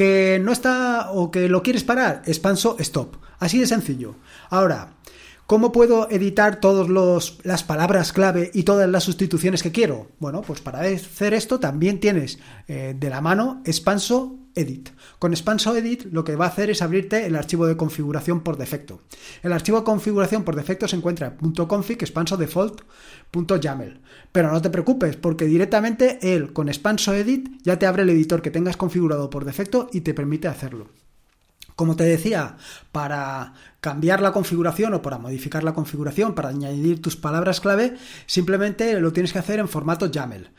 que 0.00 0.40
no 0.42 0.50
está 0.50 1.10
o 1.12 1.30
que 1.30 1.46
lo 1.50 1.62
quieres 1.62 1.84
parar, 1.84 2.22
expanso 2.24 2.74
stop. 2.78 3.16
Así 3.38 3.58
de 3.58 3.66
sencillo. 3.66 4.16
Ahora, 4.48 4.94
¿Cómo 5.44 5.72
puedo 5.72 6.08
editar 6.12 6.60
todas 6.60 6.88
las 7.42 7.64
palabras 7.64 8.12
clave 8.12 8.52
y 8.54 8.62
todas 8.62 8.88
las 8.88 9.02
sustituciones 9.02 9.64
que 9.64 9.72
quiero? 9.72 10.12
Bueno, 10.20 10.42
pues 10.42 10.60
para 10.60 10.82
hacer 10.82 11.34
esto 11.34 11.58
también 11.58 11.98
tienes 11.98 12.38
eh, 12.68 12.94
de 12.96 13.10
la 13.10 13.20
mano 13.20 13.60
Expanso 13.64 14.38
Edit. 14.54 14.90
Con 15.18 15.32
Expanso 15.32 15.76
Edit 15.76 16.04
lo 16.12 16.24
que 16.24 16.36
va 16.36 16.46
a 16.46 16.48
hacer 16.48 16.70
es 16.70 16.82
abrirte 16.82 17.26
el 17.26 17.36
archivo 17.36 17.66
de 17.66 17.76
configuración 17.76 18.40
por 18.40 18.56
defecto. 18.56 19.00
El 19.42 19.52
archivo 19.52 19.78
de 19.78 19.84
configuración 19.84 20.44
por 20.44 20.56
defecto 20.56 20.88
se 20.88 20.96
encuentra 20.96 21.36
en 21.40 21.52
.config 21.52 21.98
expanso 22.00 22.36
default.yaml. 22.36 24.00
Pero 24.32 24.52
no 24.52 24.62
te 24.62 24.70
preocupes 24.70 25.16
porque 25.16 25.46
directamente 25.46 26.18
él 26.22 26.52
con 26.52 26.68
Expanso 26.68 27.14
Edit 27.14 27.48
ya 27.62 27.78
te 27.78 27.86
abre 27.86 28.02
el 28.02 28.10
editor 28.10 28.42
que 28.42 28.50
tengas 28.50 28.76
configurado 28.76 29.30
por 29.30 29.44
defecto 29.44 29.88
y 29.92 30.02
te 30.02 30.14
permite 30.14 30.48
hacerlo. 30.48 30.88
Como 31.80 31.96
te 31.96 32.04
decía, 32.04 32.58
para 32.92 33.54
cambiar 33.80 34.20
la 34.20 34.32
configuración 34.32 34.92
o 34.92 35.00
para 35.00 35.16
modificar 35.16 35.64
la 35.64 35.72
configuración, 35.72 36.34
para 36.34 36.50
añadir 36.50 37.00
tus 37.00 37.16
palabras 37.16 37.62
clave, 37.62 37.96
simplemente 38.26 39.00
lo 39.00 39.14
tienes 39.14 39.32
que 39.32 39.38
hacer 39.38 39.60
en 39.60 39.66
formato 39.66 40.10
YAML. 40.10 40.50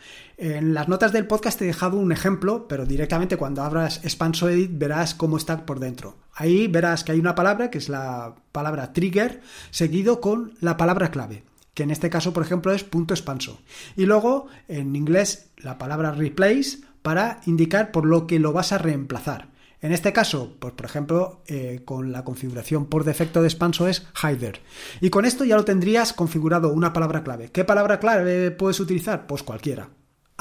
En 0.43 0.73
las 0.73 0.87
notas 0.87 1.11
del 1.11 1.27
podcast 1.27 1.59
te 1.59 1.65
he 1.65 1.67
dejado 1.67 1.97
un 1.97 2.11
ejemplo, 2.11 2.67
pero 2.67 2.87
directamente 2.87 3.37
cuando 3.37 3.61
abras 3.61 3.99
Expanso 4.03 4.49
Edit 4.49 4.71
verás 4.73 5.13
cómo 5.13 5.37
está 5.37 5.67
por 5.67 5.79
dentro. 5.79 6.17
Ahí 6.33 6.65
verás 6.65 7.03
que 7.03 7.11
hay 7.11 7.19
una 7.19 7.35
palabra 7.35 7.69
que 7.69 7.77
es 7.77 7.89
la 7.89 8.33
palabra 8.51 8.91
trigger 8.91 9.41
seguido 9.69 10.19
con 10.19 10.53
la 10.59 10.77
palabra 10.77 11.11
clave 11.11 11.43
que 11.75 11.83
en 11.83 11.91
este 11.91 12.09
caso, 12.09 12.33
por 12.33 12.41
ejemplo, 12.41 12.73
es 12.73 12.83
punto 12.83 13.13
expanso. 13.13 13.61
Y 13.95 14.05
luego, 14.07 14.47
en 14.67 14.95
inglés, 14.95 15.51
la 15.57 15.77
palabra 15.77 16.11
replace 16.11 16.79
para 17.03 17.41
indicar 17.45 17.91
por 17.91 18.07
lo 18.07 18.25
que 18.25 18.39
lo 18.39 18.51
vas 18.51 18.71
a 18.71 18.79
reemplazar. 18.79 19.49
En 19.79 19.91
este 19.91 20.11
caso, 20.11 20.57
pues 20.59 20.73
por 20.73 20.87
ejemplo, 20.87 21.43
eh, 21.45 21.83
con 21.85 22.11
la 22.11 22.23
configuración 22.23 22.87
por 22.87 23.03
defecto 23.03 23.41
de 23.41 23.47
expanso 23.47 23.87
es 23.87 24.07
hider. 24.23 24.59
Y 25.01 25.11
con 25.11 25.25
esto 25.25 25.45
ya 25.45 25.55
lo 25.55 25.65
tendrías 25.65 26.13
configurado 26.13 26.73
una 26.73 26.93
palabra 26.93 27.23
clave. 27.23 27.51
¿Qué 27.51 27.63
palabra 27.63 27.99
clave 27.99 28.49
puedes 28.49 28.79
utilizar? 28.79 29.27
Pues 29.27 29.43
cualquiera. 29.43 29.89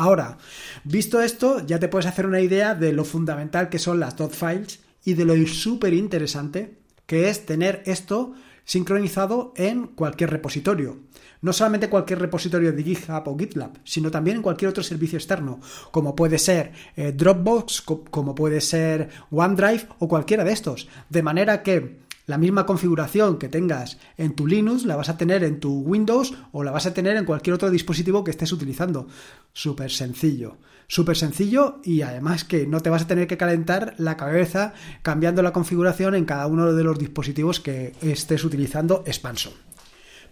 Ahora, 0.01 0.39
visto 0.83 1.21
esto, 1.21 1.61
ya 1.67 1.79
te 1.79 1.89
puedes 1.89 2.07
hacer 2.07 2.25
una 2.25 2.41
idea 2.41 2.75
de 2.75 2.95
lo 2.95 3.05
fundamental 3.05 3.69
que 3.69 3.79
son 3.79 4.01
las 4.01 4.17
dot 4.17 4.33
files 4.33 4.81
y 5.05 5.13
de 5.13 5.27
lo 5.27 5.47
súper 5.47 5.93
interesante 5.93 6.79
que 7.05 7.29
es 7.29 7.45
tener 7.45 7.83
esto 7.85 8.33
sincronizado 8.65 9.53
en 9.57 9.89
cualquier 9.89 10.31
repositorio. 10.31 11.01
No 11.43 11.53
solamente 11.53 11.91
cualquier 11.91 12.19
repositorio 12.19 12.73
de 12.73 12.83
GitHub 12.83 13.29
o 13.29 13.37
GitLab, 13.37 13.73
sino 13.85 14.11
también 14.11 14.39
en 14.39 14.43
cualquier 14.43 14.71
otro 14.71 14.83
servicio 14.83 15.19
externo, 15.19 15.61
como 15.91 16.17
puede 16.17 16.39
ser 16.39 16.73
eh, 16.97 17.13
Dropbox, 17.13 17.83
como 17.83 18.35
puede 18.35 18.63
ser 18.63 19.11
OneDrive 19.31 19.87
o 19.99 20.09
cualquiera 20.09 20.45
de 20.45 20.53
estos. 20.53 20.89
De 21.11 21.23
manera 21.23 21.63
que 21.63 21.99
la 22.31 22.39
misma 22.39 22.65
configuración 22.65 23.39
que 23.39 23.49
tengas 23.49 23.99
en 24.17 24.35
tu 24.37 24.47
Linux 24.47 24.85
la 24.85 24.95
vas 24.95 25.09
a 25.09 25.19
tener 25.19 25.43
en 25.43 25.59
tu 25.59 25.81
Windows 25.81 26.33
o 26.53 26.63
la 26.63 26.71
vas 26.71 26.87
a 26.87 26.95
tener 26.95 27.17
en 27.17 27.25
cualquier 27.25 27.55
otro 27.55 27.71
dispositivo 27.71 28.23
que 28.23 28.31
estés 28.31 28.53
utilizando. 28.53 29.09
Súper 29.53 29.91
sencillo. 29.91 30.57
Súper 30.87 31.17
sencillo 31.17 31.81
y 31.83 32.03
además 32.03 32.45
que 32.45 32.69
no 32.69 32.81
te 32.81 32.89
vas 32.89 33.03
a 33.03 33.07
tener 33.09 33.27
que 33.27 33.37
calentar 33.37 33.95
la 33.99 34.17
cabeza 34.17 34.75
cambiando 35.03 35.43
la 35.43 35.53
configuración 35.53 36.15
en 36.15 36.25
cada 36.25 36.47
uno 36.47 36.73
de 36.73 36.85
los 36.85 36.99
dispositivos 36.99 37.59
que 37.59 37.95
estés 38.01 38.45
utilizando 38.45 39.03
expanso. 39.07 39.53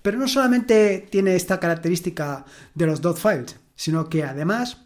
Pero 0.01 0.19
no 0.19 0.29
solamente 0.29 1.07
tiene 1.11 1.35
esta 1.35 1.59
característica 1.59 2.45
de 2.75 2.87
los 2.87 3.01
dot 3.01 3.19
files, 3.19 3.57
sino 3.75 4.09
que 4.09 4.23
además 4.25 4.85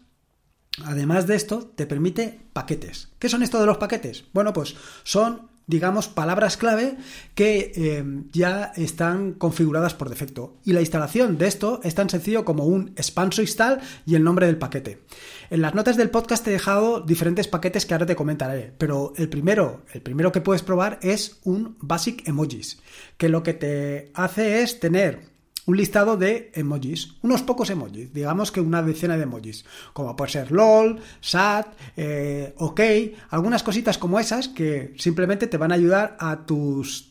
Además 0.85 1.27
de 1.27 1.35
esto, 1.35 1.71
te 1.75 1.85
permite 1.85 2.39
paquetes. 2.51 3.09
¿Qué 3.19 3.29
son 3.29 3.43
esto 3.43 3.59
de 3.59 3.67
los 3.67 3.77
paquetes? 3.77 4.25
Bueno, 4.33 4.53
pues 4.53 4.75
son 5.03 5.52
digamos, 5.67 6.07
palabras 6.07 6.57
clave 6.57 6.97
que 7.35 7.71
eh, 7.75 8.03
ya 8.31 8.71
están 8.75 9.33
configuradas 9.33 9.93
por 9.93 10.09
defecto. 10.09 10.57
Y 10.63 10.73
la 10.73 10.81
instalación 10.81 11.37
de 11.37 11.47
esto 11.47 11.79
es 11.83 11.95
tan 11.95 12.09
sencillo 12.09 12.45
como 12.45 12.65
un 12.65 12.89
expanso 12.95 13.41
install 13.41 13.79
y 14.05 14.15
el 14.15 14.23
nombre 14.23 14.45
del 14.45 14.57
paquete. 14.57 15.03
En 15.49 15.61
las 15.61 15.75
notas 15.75 15.97
del 15.97 16.09
podcast 16.09 16.43
te 16.43 16.49
he 16.49 16.53
dejado 16.53 17.01
diferentes 17.01 17.47
paquetes 17.47 17.85
que 17.85 17.93
ahora 17.93 18.05
te 18.05 18.15
comentaré, 18.15 18.73
pero 18.77 19.13
el 19.17 19.29
primero, 19.29 19.83
el 19.93 20.01
primero 20.01 20.31
que 20.31 20.41
puedes 20.41 20.63
probar 20.63 20.99
es 21.01 21.39
un 21.43 21.77
Basic 21.79 22.27
Emojis, 22.27 22.79
que 23.17 23.29
lo 23.29 23.43
que 23.43 23.53
te 23.53 24.11
hace 24.13 24.61
es 24.61 24.79
tener 24.79 25.32
un 25.65 25.77
listado 25.77 26.17
de 26.17 26.51
emojis, 26.53 27.15
unos 27.21 27.41
pocos 27.41 27.69
emojis, 27.69 28.13
digamos 28.13 28.51
que 28.51 28.61
una 28.61 28.81
decena 28.81 29.17
de 29.17 29.23
emojis, 29.23 29.65
como 29.93 30.15
puede 30.15 30.31
ser 30.31 30.51
LOL, 30.51 30.99
SAT, 31.21 31.67
eh, 31.95 32.53
OK, 32.57 32.81
algunas 33.29 33.63
cositas 33.63 33.97
como 33.97 34.19
esas 34.19 34.49
que 34.49 34.93
simplemente 34.97 35.47
te 35.47 35.57
van 35.57 35.71
a 35.71 35.75
ayudar 35.75 36.17
a 36.19 36.45
tus, 36.45 37.09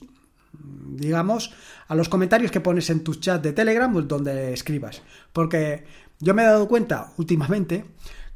digamos, 0.52 1.52
a 1.88 1.94
los 1.94 2.08
comentarios 2.08 2.50
que 2.50 2.60
pones 2.60 2.90
en 2.90 3.02
tus 3.02 3.20
chats 3.20 3.42
de 3.42 3.52
Telegram 3.52 3.92
donde 4.06 4.52
escribas. 4.52 5.02
Porque 5.32 5.84
yo 6.20 6.34
me 6.34 6.42
he 6.42 6.46
dado 6.46 6.68
cuenta 6.68 7.12
últimamente 7.16 7.84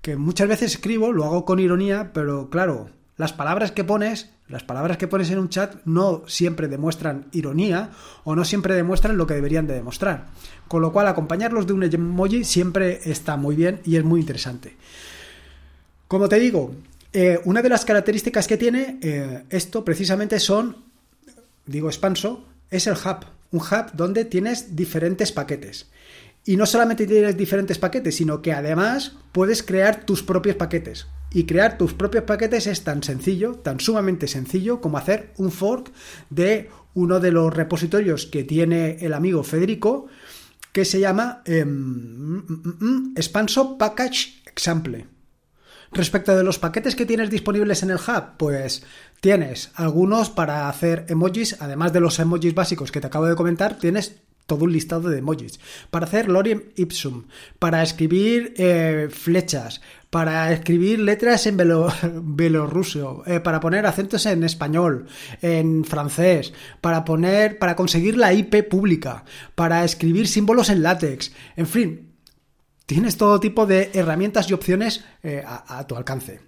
que 0.01 0.17
muchas 0.17 0.49
veces 0.49 0.73
escribo, 0.73 1.13
lo 1.13 1.25
hago 1.25 1.45
con 1.45 1.59
ironía, 1.59 2.13
pero 2.13 2.49
claro, 2.49 2.91
las 3.17 3.33
palabras 3.33 3.73
que 3.73 3.83
pones, 3.83 4.31
las 4.49 4.63
palabras 4.63 4.99
que 4.99 5.09
pones 5.09 5.31
en 5.31 5.39
un 5.39 5.49
chat 5.49 5.77
no 5.87 6.25
siempre 6.27 6.69
demuestran 6.69 7.27
ironía 7.33 7.91
o 8.25 8.37
no 8.37 8.45
siempre 8.45 8.75
demuestran 8.75 9.17
lo 9.17 9.27
que 9.27 9.35
deberían 9.35 9.67
de 9.67 9.75
demostrar. 9.75 10.27
Con 10.69 10.83
lo 10.83 10.93
cual, 10.93 11.09
acompañarlos 11.09 11.67
de 11.67 11.73
un 11.73 11.83
emoji 11.83 12.45
siempre 12.45 13.01
está 13.05 13.37
muy 13.37 13.57
bien 13.57 13.81
y 13.85 13.97
es 13.97 14.05
muy 14.05 14.21
interesante. 14.21 14.77
Como 16.09 16.29
te 16.29 16.39
digo, 16.39 16.75
eh, 17.13 17.41
una 17.45 17.63
de 17.63 17.71
las 17.71 17.87
características 17.87 18.47
que 18.47 18.59
tiene 18.59 18.99
eh, 19.01 19.45
esto 19.49 19.83
precisamente 19.83 20.39
son, 20.39 20.77
digo 21.65 21.89
expanso, 21.89 22.45
es 22.71 22.87
el 22.87 22.95
hub. 22.95 23.25
Un 23.53 23.61
hub 23.61 23.93
donde 23.95 24.27
tienes 24.27 24.77
diferentes 24.77 25.33
paquetes. 25.33 25.87
Y 26.45 26.57
no 26.57 26.67
solamente 26.67 27.07
tienes 27.07 27.37
diferentes 27.37 27.79
paquetes, 27.79 28.17
sino 28.17 28.43
que 28.43 28.53
además 28.53 29.13
puedes 29.33 29.63
crear 29.63 30.05
tus 30.05 30.23
propios 30.23 30.57
paquetes. 30.57 31.07
Y 31.33 31.45
crear 31.45 31.77
tus 31.77 31.93
propios 31.93 32.25
paquetes 32.25 32.67
es 32.67 32.85
tan 32.85 33.03
sencillo, 33.03 33.57
tan 33.57 33.81
sumamente 33.81 34.27
sencillo 34.29 34.81
como 34.81 34.99
hacer 34.99 35.33
un 35.37 35.51
fork 35.51 35.93
de 36.31 36.71
uno 36.95 37.21
de 37.21 37.33
los 37.33 37.53
repositorios 37.55 38.27
que 38.27 38.45
tiene 38.45 38.97
el 39.01 39.13
amigo 39.13 39.43
Federico, 39.43 40.07
que 40.73 40.85
se 40.85 41.01
llama 41.01 41.43
Expanso 43.17 43.77
Package 43.77 44.43
Example. 44.47 45.07
Respecto 45.93 46.37
de 46.37 46.43
los 46.43 46.59
paquetes 46.59 46.97
que 46.97 47.07
tienes 47.07 47.31
disponibles 47.31 47.83
en 47.83 47.91
el 47.91 47.97
hub, 47.97 48.37
pues 48.37 48.83
tienes 49.21 49.71
algunos 49.75 50.31
para 50.31 50.69
hacer 50.69 51.07
emojis, 51.09 51.57
además 51.61 51.93
de 51.93 52.01
los 52.01 52.19
emojis 52.19 52.55
básicos 52.55 52.93
que 52.93 53.01
te 53.01 53.07
acabo 53.07 53.27
de 53.27 53.37
comentar, 53.37 53.79
tienes 53.79 54.17
todo 54.47 54.65
un 54.65 54.73
listado 54.73 55.11
de 55.11 55.19
emojis, 55.19 55.61
para 55.91 56.07
hacer 56.07 56.29
lorem 56.29 56.63
ipsum, 56.77 57.25
para 57.59 57.83
escribir 57.83 58.55
eh, 58.57 59.09
flechas, 59.11 59.81
para 60.11 60.53
escribir 60.53 61.01
letras 61.01 61.47
en 61.47 61.57
belorruso, 62.37 63.25
eh, 63.27 63.41
para 63.41 63.61
poner 63.61 63.87
acentos 63.87 64.25
en 64.27 64.45
español, 64.45 65.07
en 65.43 65.85
francés, 65.85 66.53
para 66.81 67.05
poner, 67.05 67.59
para 67.59 67.77
conseguir 67.77 68.17
la 68.17 68.33
IP 68.33 68.63
pública, 68.69 69.25
para 69.55 69.85
escribir 69.85 70.29
símbolos 70.29 70.71
en 70.71 70.83
látex, 70.83 71.33
en 71.57 71.67
fin, 71.67 72.13
tienes 72.87 73.17
todo 73.17 73.41
tipo 73.41 73.67
de 73.67 73.91
herramientas 73.95 74.49
y 74.49 74.55
opciones 74.55 75.05
eh, 75.23 75.43
a 75.45 75.87
tu 75.87 75.97
alcance. 75.97 76.46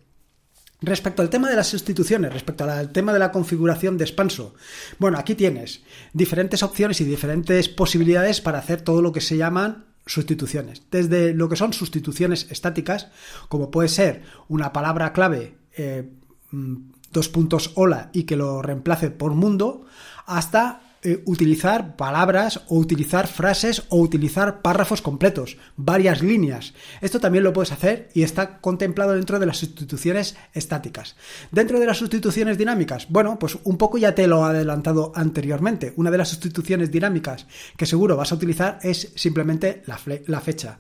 Respecto 0.80 1.23
al 1.23 1.30
tema 1.30 1.50
de 1.50 1.56
las 1.56 1.66
sustituciones, 1.66 2.32
respecto 2.32 2.62
al 2.62 2.90
tema 2.90 3.12
de 3.12 3.18
la 3.18 3.32
configuración 3.32 3.99
de 3.99 4.04
Expanso, 4.04 4.54
bueno, 4.99 5.18
aquí 5.18 5.35
tienes 5.35 5.82
diferentes 6.12 6.62
opciones 6.62 7.00
y 7.00 7.04
diferentes 7.04 7.68
posibilidades 7.68 8.40
para 8.40 8.58
hacer 8.58 8.82
todo 8.82 9.02
lo 9.02 9.11
que 9.11 9.20
se 9.20 9.37
llaman 9.37 9.87
sustituciones. 10.06 10.82
Desde 10.90 11.35
lo 11.35 11.49
que 11.49 11.56
son 11.56 11.73
sustituciones 11.73 12.47
estáticas, 12.50 13.08
como 13.49 13.73
puede 13.73 13.88
ser 13.88 14.23
una 14.47 14.73
palabra 14.73 15.12
clave, 15.12 15.56
eh, 15.76 16.11
mm, 16.52 16.76
dos 17.12 17.28
puntos 17.28 17.73
hola 17.75 18.11
y 18.12 18.23
que 18.23 18.37
lo 18.37 18.62
reemplace 18.62 19.11
por 19.11 19.35
mundo, 19.35 19.85
hasta 20.26 20.88
eh, 21.02 21.23
utilizar 21.26 21.95
palabras 21.95 22.62
o 22.69 22.76
utilizar 22.76 23.28
frases 23.28 23.85
o 23.88 24.00
utilizar 24.00 24.62
párrafos 24.62 25.00
completos, 25.00 25.57
varias 25.76 26.23
líneas. 26.23 26.75
Esto 27.00 27.21
también 27.21 27.45
lo 27.45 27.52
puedes 27.52 27.71
hacer 27.71 28.09
y 28.14 28.23
está 28.23 28.59
contemplado 28.59 29.12
dentro 29.12 29.38
de 29.38 29.47
las 29.47 29.59
sustituciones 29.59 30.37
estáticas. 30.55 31.14
Dentro 31.52 31.78
de 31.78 31.87
las 31.87 31.99
sustituciones 31.99 32.59
dinámicas, 32.59 33.07
bueno, 33.09 33.38
pues 33.38 33.59
un 33.62 33.76
poco 33.76 33.97
ya 33.99 34.14
te 34.14 34.26
lo 34.26 34.45
he 34.45 34.50
adelantado 34.50 35.12
anteriormente. 35.14 35.93
Una 35.97 36.11
de 36.11 36.19
las 36.19 36.31
sustituciones 36.31 36.90
dinámicas 36.90 37.47
que 37.76 37.87
seguro 37.87 38.17
vas 38.17 38.33
a 38.33 38.35
utilizar 38.35 38.81
es 38.83 39.12
simplemente 39.14 39.83
la, 39.87 40.00
la 40.26 40.40
fecha. 40.40 40.78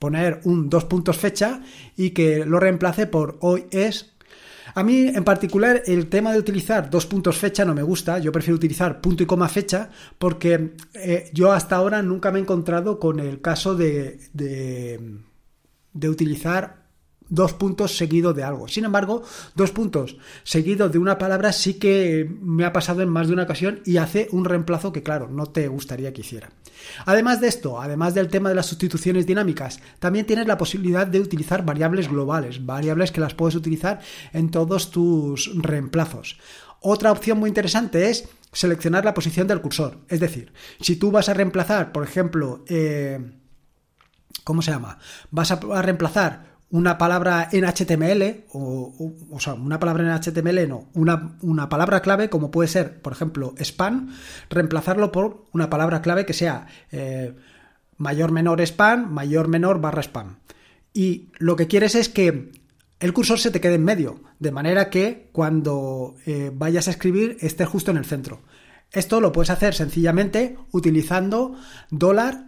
Poner 0.00 0.40
un 0.44 0.68
dos 0.68 0.86
puntos 0.86 1.16
fecha 1.16 1.60
y 1.96 2.10
que 2.10 2.44
lo 2.44 2.58
reemplace 2.58 3.06
por 3.06 3.38
hoy 3.40 3.66
es 3.70 4.14
a 4.74 4.82
mí, 4.82 5.08
en 5.08 5.24
particular, 5.24 5.82
el 5.86 6.08
tema 6.08 6.32
de 6.32 6.38
utilizar 6.38 6.90
dos 6.90 7.06
puntos 7.06 7.38
fecha 7.38 7.64
no 7.64 7.74
me 7.74 7.82
gusta. 7.82 8.18
Yo 8.18 8.32
prefiero 8.32 8.56
utilizar 8.56 9.00
punto 9.00 9.22
y 9.22 9.26
coma 9.26 9.48
fecha 9.48 9.90
porque 10.18 10.74
eh, 10.94 11.30
yo 11.32 11.52
hasta 11.52 11.76
ahora 11.76 12.02
nunca 12.02 12.30
me 12.30 12.38
he 12.38 12.42
encontrado 12.42 12.98
con 12.98 13.20
el 13.20 13.40
caso 13.40 13.74
de, 13.74 14.20
de, 14.32 15.18
de 15.92 16.08
utilizar 16.08 16.79
dos 17.30 17.54
puntos 17.54 17.96
seguidos 17.96 18.36
de 18.36 18.42
algo. 18.42 18.68
Sin 18.68 18.84
embargo, 18.84 19.22
dos 19.54 19.70
puntos 19.70 20.16
seguidos 20.42 20.92
de 20.92 20.98
una 20.98 21.16
palabra 21.16 21.52
sí 21.52 21.74
que 21.74 22.30
me 22.42 22.66
ha 22.66 22.72
pasado 22.72 23.00
en 23.00 23.08
más 23.08 23.28
de 23.28 23.32
una 23.32 23.44
ocasión 23.44 23.80
y 23.86 23.96
hace 23.96 24.28
un 24.32 24.44
reemplazo 24.44 24.92
que, 24.92 25.02
claro, 25.02 25.28
no 25.28 25.46
te 25.46 25.68
gustaría 25.68 26.12
que 26.12 26.20
hiciera. 26.20 26.50
Además 27.06 27.40
de 27.40 27.48
esto, 27.48 27.80
además 27.80 28.14
del 28.14 28.28
tema 28.28 28.48
de 28.48 28.54
las 28.54 28.66
sustituciones 28.66 29.26
dinámicas, 29.26 29.80
también 29.98 30.26
tienes 30.26 30.46
la 30.46 30.58
posibilidad 30.58 31.06
de 31.06 31.20
utilizar 31.20 31.64
variables 31.64 32.08
globales, 32.08 32.66
variables 32.66 33.12
que 33.12 33.20
las 33.20 33.34
puedes 33.34 33.54
utilizar 33.54 34.00
en 34.32 34.50
todos 34.50 34.90
tus 34.90 35.50
reemplazos. 35.54 36.38
Otra 36.80 37.12
opción 37.12 37.38
muy 37.38 37.48
interesante 37.48 38.10
es 38.10 38.28
seleccionar 38.52 39.04
la 39.04 39.14
posición 39.14 39.46
del 39.46 39.60
cursor. 39.60 39.98
Es 40.08 40.18
decir, 40.18 40.52
si 40.80 40.96
tú 40.96 41.10
vas 41.10 41.28
a 41.28 41.34
reemplazar, 41.34 41.92
por 41.92 42.02
ejemplo, 42.02 42.64
eh, 42.68 43.20
¿cómo 44.42 44.62
se 44.62 44.72
llama? 44.72 44.98
Vas 45.30 45.52
a 45.52 45.82
reemplazar 45.82 46.49
una 46.70 46.98
palabra 46.98 47.48
en 47.50 47.64
HTML, 47.64 48.44
o, 48.52 49.12
o, 49.30 49.40
sea, 49.40 49.54
una 49.54 49.80
palabra 49.80 50.04
en 50.04 50.20
HTML 50.20 50.68
no, 50.68 50.88
una, 50.94 51.36
una, 51.42 51.68
palabra 51.68 52.00
clave 52.00 52.30
como 52.30 52.50
puede 52.50 52.68
ser, 52.68 53.00
por 53.00 53.12
ejemplo, 53.12 53.54
spam, 53.58 54.14
reemplazarlo 54.48 55.10
por 55.10 55.46
una 55.52 55.68
palabra 55.68 56.00
clave 56.00 56.24
que 56.24 56.32
sea 56.32 56.66
eh, 56.92 57.34
mayor 57.96 58.30
menor 58.30 58.60
spam, 58.60 59.12
mayor 59.12 59.48
menor 59.48 59.80
barra 59.80 60.02
spam. 60.02 60.38
Y 60.92 61.32
lo 61.38 61.56
que 61.56 61.66
quieres 61.66 61.94
es 61.96 62.08
que 62.08 62.52
el 63.00 63.12
cursor 63.12 63.40
se 63.40 63.50
te 63.50 63.60
quede 63.60 63.74
en 63.74 63.84
medio, 63.84 64.20
de 64.38 64.52
manera 64.52 64.90
que 64.90 65.28
cuando 65.32 66.14
eh, 66.26 66.52
vayas 66.54 66.86
a 66.86 66.92
escribir 66.92 67.36
esté 67.40 67.64
justo 67.64 67.90
en 67.90 67.96
el 67.96 68.04
centro. 68.04 68.42
Esto 68.92 69.20
lo 69.20 69.32
puedes 69.32 69.50
hacer 69.50 69.74
sencillamente 69.74 70.56
utilizando 70.70 71.56
dólar, 71.90 72.46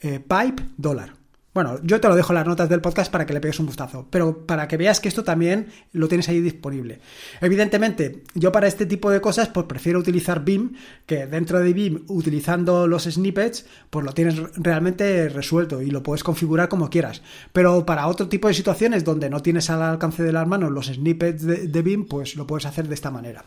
eh, 0.00 0.20
pipe, 0.20 0.62
dólar. 0.76 1.17
Bueno, 1.58 1.80
yo 1.82 2.00
te 2.00 2.06
lo 2.06 2.14
dejo 2.14 2.32
en 2.32 2.36
las 2.36 2.46
notas 2.46 2.68
del 2.68 2.80
podcast 2.80 3.10
para 3.10 3.26
que 3.26 3.32
le 3.32 3.40
pegues 3.40 3.58
un 3.58 3.66
gustazo, 3.66 4.06
pero 4.10 4.46
para 4.46 4.68
que 4.68 4.76
veas 4.76 5.00
que 5.00 5.08
esto 5.08 5.24
también 5.24 5.66
lo 5.90 6.06
tienes 6.06 6.28
ahí 6.28 6.40
disponible. 6.40 7.00
Evidentemente, 7.40 8.22
yo 8.34 8.52
para 8.52 8.68
este 8.68 8.86
tipo 8.86 9.10
de 9.10 9.20
cosas, 9.20 9.48
pues 9.48 9.66
prefiero 9.66 9.98
utilizar 9.98 10.44
BIM, 10.44 10.74
que 11.04 11.26
dentro 11.26 11.58
de 11.58 11.72
BIM, 11.72 12.04
utilizando 12.06 12.86
los 12.86 13.06
snippets, 13.06 13.66
pues 13.90 14.06
lo 14.06 14.12
tienes 14.12 14.36
realmente 14.54 15.28
resuelto 15.30 15.82
y 15.82 15.90
lo 15.90 16.04
puedes 16.04 16.22
configurar 16.22 16.68
como 16.68 16.90
quieras. 16.90 17.22
Pero 17.52 17.84
para 17.84 18.06
otro 18.06 18.28
tipo 18.28 18.46
de 18.46 18.54
situaciones 18.54 19.02
donde 19.02 19.28
no 19.28 19.42
tienes 19.42 19.68
al 19.68 19.82
alcance 19.82 20.22
de 20.22 20.30
las 20.30 20.46
manos 20.46 20.70
los 20.70 20.86
snippets 20.86 21.44
de, 21.44 21.66
de 21.66 21.82
BIM, 21.82 22.06
pues 22.06 22.36
lo 22.36 22.46
puedes 22.46 22.66
hacer 22.66 22.86
de 22.86 22.94
esta 22.94 23.10
manera. 23.10 23.46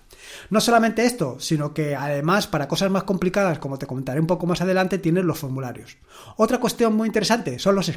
No 0.49 0.59
solamente 0.59 1.05
esto, 1.05 1.39
sino 1.39 1.73
que 1.73 1.95
además 1.95 2.47
para 2.47 2.67
cosas 2.67 2.91
más 2.91 3.03
complicadas, 3.03 3.59
como 3.59 3.79
te 3.79 3.87
comentaré 3.87 4.19
un 4.19 4.27
poco 4.27 4.47
más 4.47 4.59
adelante, 4.59 4.97
tienes 4.97 5.23
los 5.23 5.39
formularios. 5.39 5.95
Otra 6.35 6.57
cuestión 6.57 6.93
muy 6.93 7.07
interesante 7.07 7.57
son 7.57 7.75
los 7.75 7.87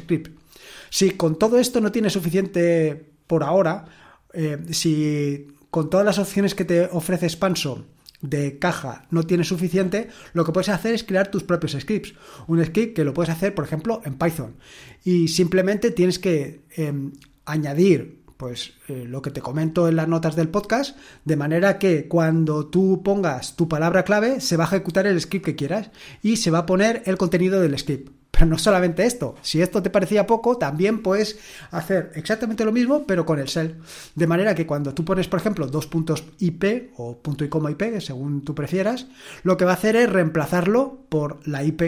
Si 0.89 1.11
con 1.11 1.37
todo 1.37 1.57
esto 1.59 1.81
no 1.81 1.91
tienes 1.91 2.13
suficiente 2.13 3.11
por 3.27 3.43
ahora, 3.43 3.85
eh, 4.33 4.57
si 4.71 5.47
con 5.69 5.89
todas 5.89 6.05
las 6.05 6.19
opciones 6.19 6.55
que 6.55 6.65
te 6.65 6.85
ofrece 6.91 7.29
Spanso 7.29 7.85
de 8.21 8.59
caja 8.59 9.05
no 9.11 9.23
tienes 9.23 9.47
suficiente, 9.47 10.09
lo 10.33 10.45
que 10.45 10.51
puedes 10.51 10.69
hacer 10.69 10.93
es 10.93 11.03
crear 11.03 11.29
tus 11.29 11.43
propios 11.43 11.73
scripts. 11.79 12.13
Un 12.47 12.63
script 12.63 12.95
que 12.95 13.03
lo 13.03 13.13
puedes 13.13 13.29
hacer, 13.29 13.53
por 13.53 13.65
ejemplo, 13.65 14.01
en 14.05 14.17
Python. 14.17 14.55
Y 15.03 15.27
simplemente 15.27 15.91
tienes 15.91 16.19
que 16.19 16.61
em, 16.75 17.13
añadir 17.45 18.23
pues 18.37 18.73
eh, 18.89 19.05
lo 19.07 19.21
que 19.21 19.31
te 19.31 19.41
comento 19.41 19.87
en 19.87 19.95
las 19.95 20.07
notas 20.07 20.35
del 20.35 20.49
podcast, 20.49 20.97
de 21.23 21.37
manera 21.37 21.79
que 21.79 22.07
cuando 22.07 22.67
tú 22.67 23.01
pongas 23.03 23.55
tu 23.55 23.69
palabra 23.69 24.03
clave 24.03 24.41
se 24.41 24.57
va 24.57 24.65
a 24.65 24.67
ejecutar 24.67 25.07
el 25.07 25.21
script 25.21 25.45
que 25.45 25.55
quieras 25.55 25.89
y 26.21 26.37
se 26.37 26.51
va 26.51 26.59
a 26.59 26.65
poner 26.65 27.03
el 27.05 27.17
contenido 27.17 27.61
del 27.61 27.77
script. 27.79 28.11
Pero 28.35 28.47
no 28.47 28.57
solamente 28.57 29.05
esto, 29.05 29.35
si 29.41 29.61
esto 29.61 29.81
te 29.81 29.89
parecía 29.89 30.27
poco, 30.27 30.57
también 30.57 31.01
puedes 31.01 31.39
hacer 31.71 32.11
exactamente 32.15 32.65
lo 32.65 32.73
mismo, 32.73 33.05
pero 33.07 33.25
con 33.25 33.39
el 33.39 33.45
shell. 33.45 33.77
De 34.13 34.27
manera 34.27 34.53
que 34.53 34.67
cuando 34.67 34.93
tú 34.93 35.05
pones, 35.05 35.29
por 35.29 35.39
ejemplo, 35.39 35.67
dos 35.67 35.87
puntos 35.87 36.25
IP 36.39 36.91
o 36.97 37.17
punto 37.17 37.45
y 37.45 37.49
coma 37.49 37.71
IP, 37.71 38.01
según 38.01 38.43
tú 38.43 38.53
prefieras, 38.53 39.07
lo 39.43 39.55
que 39.55 39.63
va 39.63 39.71
a 39.71 39.75
hacer 39.75 39.95
es 39.95 40.09
reemplazarlo 40.09 41.05
por 41.07 41.47
la 41.47 41.63
IP. 41.63 41.81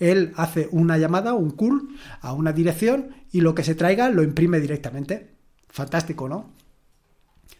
Él 0.00 0.34
hace 0.36 0.68
una 0.70 0.98
llamada, 0.98 1.32
un 1.32 1.50
call, 1.50 1.88
a 2.20 2.34
una 2.34 2.52
dirección 2.52 3.14
y 3.32 3.40
lo 3.40 3.54
que 3.54 3.64
se 3.64 3.74
traiga 3.74 4.10
lo 4.10 4.22
imprime 4.22 4.60
directamente. 4.60 5.30
Fantástico, 5.70 6.28
¿no? 6.28 6.59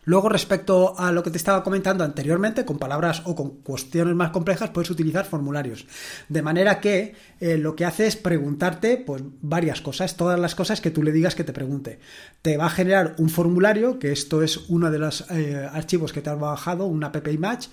Luego, 0.04 0.28
respecto 0.28 0.98
a 0.98 1.12
lo 1.12 1.22
que 1.22 1.30
te 1.30 1.36
estaba 1.36 1.62
comentando 1.62 2.04
anteriormente, 2.04 2.64
con 2.64 2.78
palabras 2.78 3.22
o 3.26 3.34
con 3.34 3.62
cuestiones 3.62 4.14
más 4.14 4.30
complejas, 4.30 4.70
puedes 4.70 4.90
utilizar 4.90 5.26
formularios. 5.26 5.86
De 6.28 6.42
manera 6.42 6.80
que 6.80 7.14
eh, 7.38 7.58
lo 7.58 7.76
que 7.76 7.84
hace 7.84 8.06
es 8.06 8.16
preguntarte 8.16 8.96
pues, 8.96 9.22
varias 9.42 9.80
cosas, 9.82 10.16
todas 10.16 10.40
las 10.40 10.54
cosas 10.54 10.80
que 10.80 10.90
tú 10.90 11.02
le 11.02 11.12
digas 11.12 11.34
que 11.34 11.44
te 11.44 11.52
pregunte. 11.52 12.00
Te 12.40 12.56
va 12.56 12.66
a 12.66 12.70
generar 12.70 13.14
un 13.18 13.28
formulario, 13.28 13.98
que 13.98 14.10
esto 14.10 14.42
es 14.42 14.56
uno 14.68 14.90
de 14.90 14.98
los 14.98 15.30
eh, 15.30 15.68
archivos 15.70 16.12
que 16.12 16.22
te 16.22 16.30
has 16.30 16.40
bajado, 16.40 16.86
una 16.86 17.08
app 17.08 17.28
image 17.28 17.68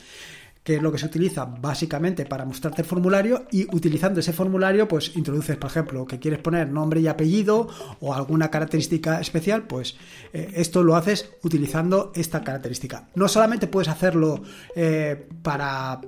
que 0.68 0.76
es 0.76 0.82
lo 0.82 0.92
que 0.92 0.98
se 0.98 1.06
utiliza 1.06 1.46
básicamente 1.46 2.26
para 2.26 2.44
mostrarte 2.44 2.82
el 2.82 2.88
formulario 2.90 3.46
y 3.52 3.74
utilizando 3.74 4.20
ese 4.20 4.34
formulario 4.34 4.86
pues 4.86 5.16
introduces 5.16 5.56
por 5.56 5.70
ejemplo 5.70 6.06
que 6.06 6.20
quieres 6.20 6.42
poner 6.42 6.68
nombre 6.68 7.00
y 7.00 7.08
apellido 7.08 7.70
o 8.02 8.14
alguna 8.14 8.52
característica 8.52 9.22
especial 9.22 9.64
pues 9.64 9.96
eh, 10.34 10.52
esto 10.56 10.84
lo 10.84 10.98
haces 10.98 11.30
utilizando 11.42 12.12
esta 12.16 12.44
característica 12.44 13.08
no 13.16 13.30
solamente 13.30 13.68
puedes 13.68 13.88
hacerlo 13.88 14.42
eh, 14.76 15.30
para 15.42 16.02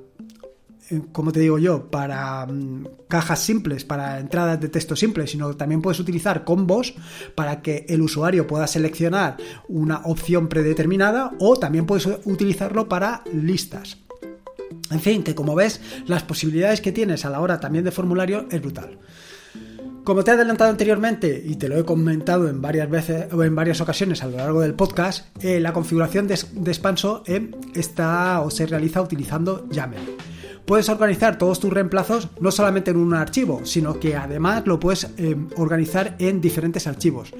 eh, 0.90 1.04
como 1.14 1.32
te 1.32 1.40
digo 1.40 1.58
yo, 1.58 1.90
para 1.90 2.46
mm, 2.46 2.86
cajas 3.08 3.40
simples, 3.40 3.86
para 3.86 4.20
entradas 4.20 4.60
de 4.60 4.68
texto 4.68 4.94
simples, 4.94 5.32
sino 5.32 5.56
también 5.56 5.82
puedes 5.82 6.02
utilizar 6.02 6.44
combos 6.44 6.96
para 7.34 7.62
que 7.62 7.86
el 7.88 8.02
usuario 8.02 8.46
pueda 8.46 8.68
seleccionar 8.68 9.38
una 9.70 10.00
opción 10.00 10.50
predeterminada 10.50 11.32
o 11.40 11.58
también 11.58 11.86
puedes 11.86 12.08
utilizarlo 12.26 12.90
para 12.90 13.24
listas. 13.32 14.00
En 14.92 15.00
fin, 15.00 15.24
que 15.24 15.36
como 15.36 15.56
ves, 15.56 15.82
las 16.08 16.24
posibilidades 16.24 16.82
que 16.82 16.92
tienes 16.92 17.26
a 17.26 17.30
la 17.30 17.42
hora 17.42 17.60
también 17.60 17.86
de 17.86 17.92
formulario 17.92 18.48
es 18.52 18.62
brutal. 18.62 19.00
Como 20.04 20.24
te 20.24 20.32
he 20.32 20.34
adelantado 20.34 20.72
anteriormente 20.72 21.44
y 21.46 21.56
te 21.56 21.70
lo 21.70 21.78
he 21.78 21.86
comentado 21.86 22.48
en 22.50 22.62
varias 22.62 22.90
veces 22.90 23.32
o 23.32 23.44
en 23.44 23.54
varias 23.54 23.80
ocasiones 23.82 24.24
a 24.24 24.28
lo 24.28 24.38
largo 24.38 24.62
del 24.62 24.74
podcast, 24.74 25.28
eh, 25.44 25.60
la 25.60 25.74
configuración 25.74 26.28
de, 26.28 26.40
de 26.54 26.72
eh, 27.28 27.52
está 27.76 28.42
o 28.42 28.50
se 28.50 28.66
realiza 28.66 29.02
utilizando 29.02 29.68
YAML. 29.70 29.98
Puedes 30.70 30.88
organizar 30.88 31.40
todos 31.40 31.60
tus 31.60 31.74
reemplazos 31.74 32.30
no 32.40 32.52
solamente 32.52 32.92
en 32.92 32.98
un 32.98 33.16
archivo, 33.16 33.62
sino 33.64 34.00
que 34.00 34.16
además 34.16 34.68
lo 34.68 34.80
puedes 34.80 35.10
eh, 35.18 35.36
organizar 35.56 36.16
en 36.20 36.42
diferentes 36.42 36.86
archivos. 36.86 37.32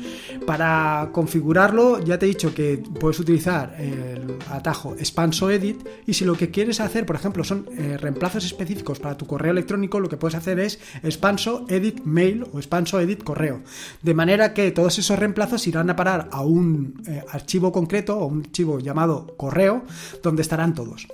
Para 0.48 1.10
configurarlo, 1.12 2.04
ya 2.04 2.18
te 2.18 2.26
he 2.26 2.30
dicho 2.30 2.56
que 2.56 2.82
puedes 3.00 3.20
utilizar 3.20 3.76
el 3.78 4.40
atajo 4.50 4.96
Expanso 4.96 5.52
Edit 5.52 5.88
y 6.08 6.16
si 6.16 6.26
lo 6.26 6.34
que 6.34 6.50
quieres 6.50 6.80
hacer, 6.80 7.06
por 7.06 7.18
ejemplo, 7.18 7.44
son 7.44 7.70
eh, 7.78 7.98
reemplazos 8.00 8.46
específicos 8.46 9.00
para 9.00 9.16
tu 9.16 9.28
correo 9.28 9.52
electrónico, 9.52 10.00
lo 10.00 10.10
que 10.10 10.18
puedes 10.18 10.34
hacer 10.34 10.60
es 10.60 10.80
Expanso 11.04 11.68
Edit 11.70 12.02
Mail 12.06 12.48
o 12.52 12.58
Expanso 12.58 13.00
Edit 13.00 13.24
Correo. 13.24 13.62
De 14.02 14.16
manera 14.16 14.56
que 14.56 14.72
todos 14.72 14.98
esos 14.98 15.20
reemplazos 15.20 15.68
irán 15.68 15.92
a 15.92 15.96
parar 15.96 16.30
a 16.32 16.42
un 16.42 17.04
eh, 17.06 17.24
archivo 17.30 17.72
concreto 17.72 18.18
o 18.18 18.26
un 18.26 18.40
archivo 18.40 18.80
llamado 18.80 19.36
correo 19.38 19.84
donde 20.24 20.42
estarán 20.42 20.74
todos. 20.74 21.08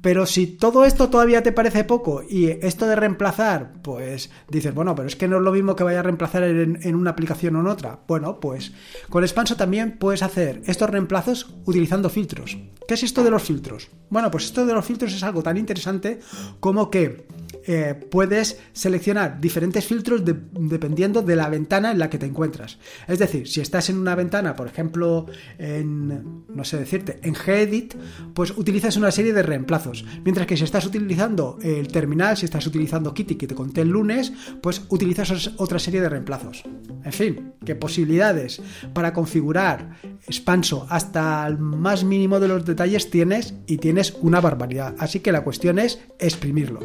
Pero 0.00 0.26
si 0.26 0.46
todo 0.46 0.84
esto 0.84 1.08
todavía 1.08 1.42
te 1.42 1.52
parece 1.52 1.84
poco 1.84 2.22
y 2.22 2.46
esto 2.46 2.86
de 2.86 2.96
reemplazar, 2.96 3.72
pues 3.82 4.30
dices, 4.48 4.74
bueno, 4.74 4.94
pero 4.94 5.08
es 5.08 5.16
que 5.16 5.28
no 5.28 5.36
es 5.36 5.42
lo 5.42 5.52
mismo 5.52 5.76
que 5.76 5.84
vaya 5.84 6.00
a 6.00 6.02
reemplazar 6.02 6.42
en, 6.44 6.94
una 6.94 7.10
aplicación 7.10 7.56
o 7.56 7.60
en 7.60 7.66
otra. 7.66 8.00
Bueno, 8.06 8.40
pues 8.40 8.72
con 9.08 9.24
Expanso 9.24 9.56
también 9.56 9.98
puedes 9.98 10.22
hacer 10.22 10.62
estos 10.66 10.90
reemplazos 10.90 11.54
utilizando 11.64 12.10
filtros. 12.10 12.58
¿Qué 12.86 12.94
es 12.94 13.02
esto 13.02 13.24
de 13.24 13.30
los 13.30 13.42
filtros? 13.42 13.88
Bueno, 14.10 14.30
pues 14.30 14.44
esto 14.44 14.66
de 14.66 14.74
los 14.74 14.84
filtros 14.84 15.14
es 15.14 15.22
algo 15.22 15.42
tan 15.42 15.56
interesante 15.56 16.20
como 16.60 16.90
que 16.90 17.26
eh, 17.66 17.94
puedes 18.10 18.60
seleccionar 18.72 19.40
diferentes 19.40 19.84
filtros 19.84 20.22
dependiendo 20.24 21.22
de 21.22 21.36
la 21.36 21.48
ventana 21.48 21.90
en 21.90 21.98
la 21.98 22.10
que 22.10 22.18
te 22.18 22.26
encuentras. 22.26 22.78
Es 23.08 23.18
decir, 23.18 23.48
si 23.48 23.60
estás 23.60 23.90
en 23.90 23.98
una 23.98 24.14
ventana, 24.14 24.54
por 24.56 24.66
ejemplo, 24.66 25.26
en, 25.58 26.44
no 26.48 26.64
sé 26.64 26.78
decirte, 26.78 27.18
en 27.22 27.34
Gedit, 27.34 27.94
pues 28.34 28.50
utilizas 28.56 28.96
una 28.96 29.10
serie 29.10 29.32
de 29.32 29.42
reemplazos. 29.42 30.04
Mientras 30.24 30.46
que 30.46 30.56
si 30.56 30.64
estás 30.64 30.86
utilizando 30.86 31.58
el 31.62 31.88
terminal, 31.88 32.36
si 32.36 32.44
estás 32.44 32.66
utilizando 32.66 33.14
Kitty 33.14 33.36
que 33.36 33.46
te 33.46 33.54
conté 33.54 33.82
el 33.82 33.88
lunes, 33.88 34.32
pues 34.62 34.82
utilizas 34.88 35.52
otra 35.56 35.78
serie 35.78 36.00
de 36.00 36.08
reemplazos. 36.08 36.64
En 37.04 37.12
fin, 37.12 37.52
qué 37.64 37.74
posibilidades 37.74 38.62
para 38.92 39.12
configurar 39.12 39.96
expanso 40.26 40.86
hasta 40.88 41.46
el 41.46 41.58
más 41.58 42.04
mínimo 42.04 42.40
de 42.40 42.48
los 42.48 42.64
detalles 42.64 43.10
tienes 43.10 43.54
y 43.66 43.78
tienes 43.78 44.16
una 44.20 44.40
barbaridad. 44.40 44.94
Así 44.98 45.20
que 45.20 45.32
la 45.32 45.44
cuestión 45.44 45.78
es 45.78 46.00
exprimirlo. 46.18 46.80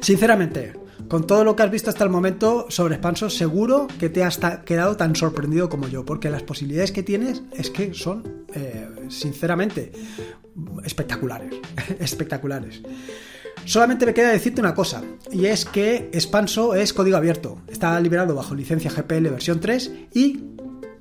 Sinceramente, 0.00 0.72
con 1.08 1.26
todo 1.26 1.44
lo 1.44 1.56
que 1.56 1.62
has 1.62 1.70
visto 1.70 1.90
hasta 1.90 2.04
el 2.04 2.10
momento 2.10 2.66
sobre 2.70 2.94
Expanso, 2.94 3.28
seguro 3.28 3.86
que 3.98 4.08
te 4.08 4.24
has 4.24 4.38
quedado 4.64 4.96
tan 4.96 5.14
sorprendido 5.14 5.68
como 5.68 5.88
yo, 5.88 6.04
porque 6.04 6.30
las 6.30 6.42
posibilidades 6.42 6.92
que 6.92 7.02
tienes 7.02 7.42
es 7.52 7.70
que 7.70 7.92
son, 7.94 8.46
eh, 8.54 8.88
sinceramente, 9.08 9.92
espectaculares. 10.84 11.52
espectaculares. 12.00 12.80
Solamente 13.66 14.06
me 14.06 14.14
queda 14.14 14.30
decirte 14.30 14.60
una 14.60 14.74
cosa, 14.74 15.02
y 15.30 15.46
es 15.46 15.66
que 15.66 16.08
Expanso 16.12 16.74
es 16.74 16.94
código 16.94 17.16
abierto, 17.16 17.60
está 17.68 18.00
liberado 18.00 18.34
bajo 18.34 18.54
licencia 18.54 18.90
GPL 18.90 19.28
versión 19.28 19.60
3 19.60 19.92
y 20.14 20.44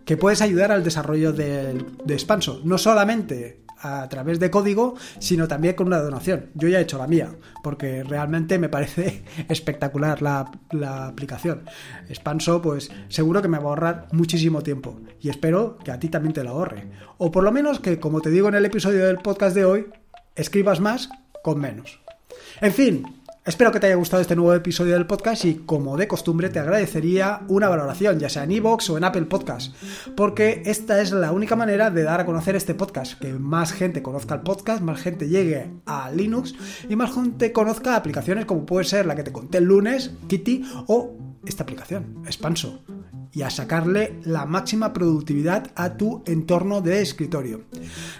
que 0.04 0.18
puedes 0.18 0.42
ayudar 0.42 0.72
al 0.72 0.84
desarrollo 0.84 1.32
de, 1.32 1.86
de 2.04 2.14
Expanso. 2.14 2.62
No 2.66 2.78
solamente 2.78 3.62
a 3.82 4.08
través 4.10 4.40
de 4.40 4.50
código, 4.50 4.96
sino 5.20 5.48
también 5.48 5.76
con 5.76 5.88
una 5.88 6.00
donación. 6.00 6.48
Yo 6.54 6.68
ya 6.68 6.80
he 6.80 6.84
hecho 6.84 6.98
la 6.98 7.08
mía, 7.08 7.30
porque 7.64 8.04
realmente 8.04 8.60
me 8.60 8.70
parece 8.70 9.24
espectacular 9.50 10.22
la, 10.22 10.52
la 10.72 11.08
aplicación. 11.08 11.64
Expanso, 12.10 12.62
pues 12.62 12.92
seguro 13.08 13.42
que 13.42 13.48
me 13.48 13.58
va 13.58 13.66
a 13.66 13.68
ahorrar 13.68 14.08
muchísimo 14.12 14.62
tiempo 14.62 15.00
y 15.22 15.30
espero 15.30 15.78
que 15.84 15.92
a 15.92 16.00
ti 16.00 16.10
también 16.10 16.34
te 16.34 16.44
lo 16.44 16.52
ahorre. 16.52 16.88
O 17.18 17.32
por 17.32 17.44
lo 17.44 17.52
menos 17.52 17.80
que, 17.80 18.00
como 18.00 18.22
te 18.22 18.30
digo 18.30 18.48
en 18.48 18.56
el 18.56 18.66
episodio 18.66 19.06
del 19.06 19.18
podcast 19.18 19.56
de 19.56 19.66
hoy, 19.66 19.88
escribas 20.36 20.80
más 20.80 21.10
con 21.44 21.60
menos. 21.60 22.00
En 22.62 22.74
fin, 22.74 23.19
Espero 23.46 23.72
que 23.72 23.80
te 23.80 23.88
haya 23.88 23.96
gustado 23.96 24.22
este 24.22 24.36
nuevo 24.36 24.54
episodio 24.54 24.94
del 24.94 25.08
podcast 25.08 25.46
y 25.46 25.56
como 25.56 25.96
de 25.96 26.10
costumbre 26.10 26.50
te 26.50 26.60
agradecería 26.60 27.42
una 27.48 27.70
valoración, 27.70 28.20
ya 28.20 28.28
sea 28.28 28.44
en 28.44 28.52
iVoox 28.52 28.90
o 28.90 28.98
en 28.98 29.06
Apple 29.06 29.26
Podcast, 29.26 29.74
porque 30.16 30.62
esta 30.66 31.02
es 31.02 31.12
la 31.12 31.32
única 31.32 31.56
manera 31.56 31.90
de 31.90 32.04
dar 32.04 32.20
a 32.20 32.26
conocer 32.26 32.58
este 32.58 32.76
podcast, 32.76 33.18
que 33.18 33.34
más 33.34 33.72
gente 33.72 34.04
conozca 34.04 34.36
el 34.36 34.42
podcast, 34.42 34.82
más 34.82 35.02
gente 35.02 35.30
llegue 35.30 35.72
a 35.86 36.12
Linux 36.12 36.54
y 36.90 36.98
más 36.98 37.14
gente 37.16 37.54
conozca 37.54 37.96
aplicaciones 37.96 38.46
como 38.46 38.66
puede 38.66 38.84
ser 38.84 39.06
la 39.06 39.16
que 39.16 39.24
te 39.24 39.32
conté 39.32 39.60
el 39.60 39.64
lunes, 39.64 40.12
Kitty, 40.28 40.66
o 40.88 41.16
esta 41.46 41.64
aplicación, 41.64 42.22
Expanso 42.26 42.82
y 43.32 43.44
a 43.44 43.50
sacarle 43.50 44.20
la 44.24 44.46
máxima 44.46 44.92
productividad 44.92 45.72
a 45.76 45.98
tu 45.98 46.24
entorno 46.26 46.82
de 46.82 47.02
escritorio. 47.02 47.62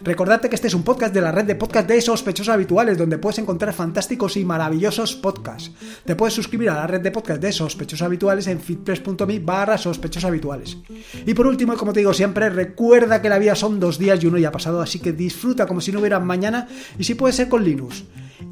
Recordarte 0.02 0.50
que 0.50 0.56
este 0.56 0.68
es 0.68 0.74
un 0.74 0.84
podcast 0.84 1.14
de 1.14 1.22
la 1.22 1.32
red 1.32 1.46
de 1.46 1.56
podcast 1.56 1.88
de 1.88 2.02
sospechosos 2.02 2.54
habituales, 2.54 2.98
donde 2.98 3.18
puedes 3.18 3.40
encontrar 3.40 3.74
fantásticos 3.74 4.38
y 4.38 4.46
maravillosos 4.46 5.16
podcasts. 5.16 5.72
Te 6.06 6.16
puedes 6.16 6.34
suscribir 6.34 6.70
a 6.70 6.76
la 6.76 6.88
red 6.88 7.02
de 7.02 7.12
podcast 7.12 7.42
de 7.42 7.52
sospechosos 7.52 8.06
habituales 8.06 8.48
en 8.48 8.60
fitpress.me 8.60 9.40
barra 9.40 9.78
sospechosos 9.78 10.28
habituales. 10.28 10.78
Y 11.26 11.34
por 11.34 11.48
último, 11.48 11.76
como 11.76 11.94
te 11.94 12.02
digo 12.02 12.14
siempre, 12.14 12.50
recuerda 12.50 13.22
que 13.22 13.30
la 13.30 13.40
vida 13.40 13.56
son 13.56 13.80
dos 13.80 13.98
días 13.98 14.24
y 14.24 14.28
uno 14.28 14.38
ya 14.38 14.50
ha 14.50 14.52
pasado, 14.52 14.82
así 14.82 15.00
que 15.00 15.12
disfruta 15.12 15.66
como 15.66 15.82
si 15.82 15.92
no 15.92 16.00
hubiera 16.00 16.20
mañana 16.20 16.68
y 16.98 17.04
si 17.04 17.16
puede 17.16 17.34
ser 17.34 17.50
con 17.50 17.64
Linux 17.64 18.04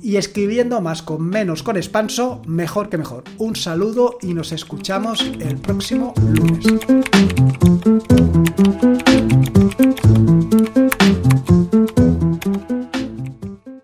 y 0.02 0.18
escribiendo 0.18 0.82
más 0.82 1.02
con 1.02 1.24
menos 1.24 1.64
con 1.64 1.78
expanso, 1.78 2.42
mejor 2.46 2.90
que 2.90 2.98
mejor. 2.98 3.24
Un 3.38 3.56
saludo 3.56 4.18
y 4.22 4.34
nos 4.34 4.52
escuchamos 4.52 5.22
el 5.40 5.58
próximo 5.58 6.14
lunes. 6.18 6.66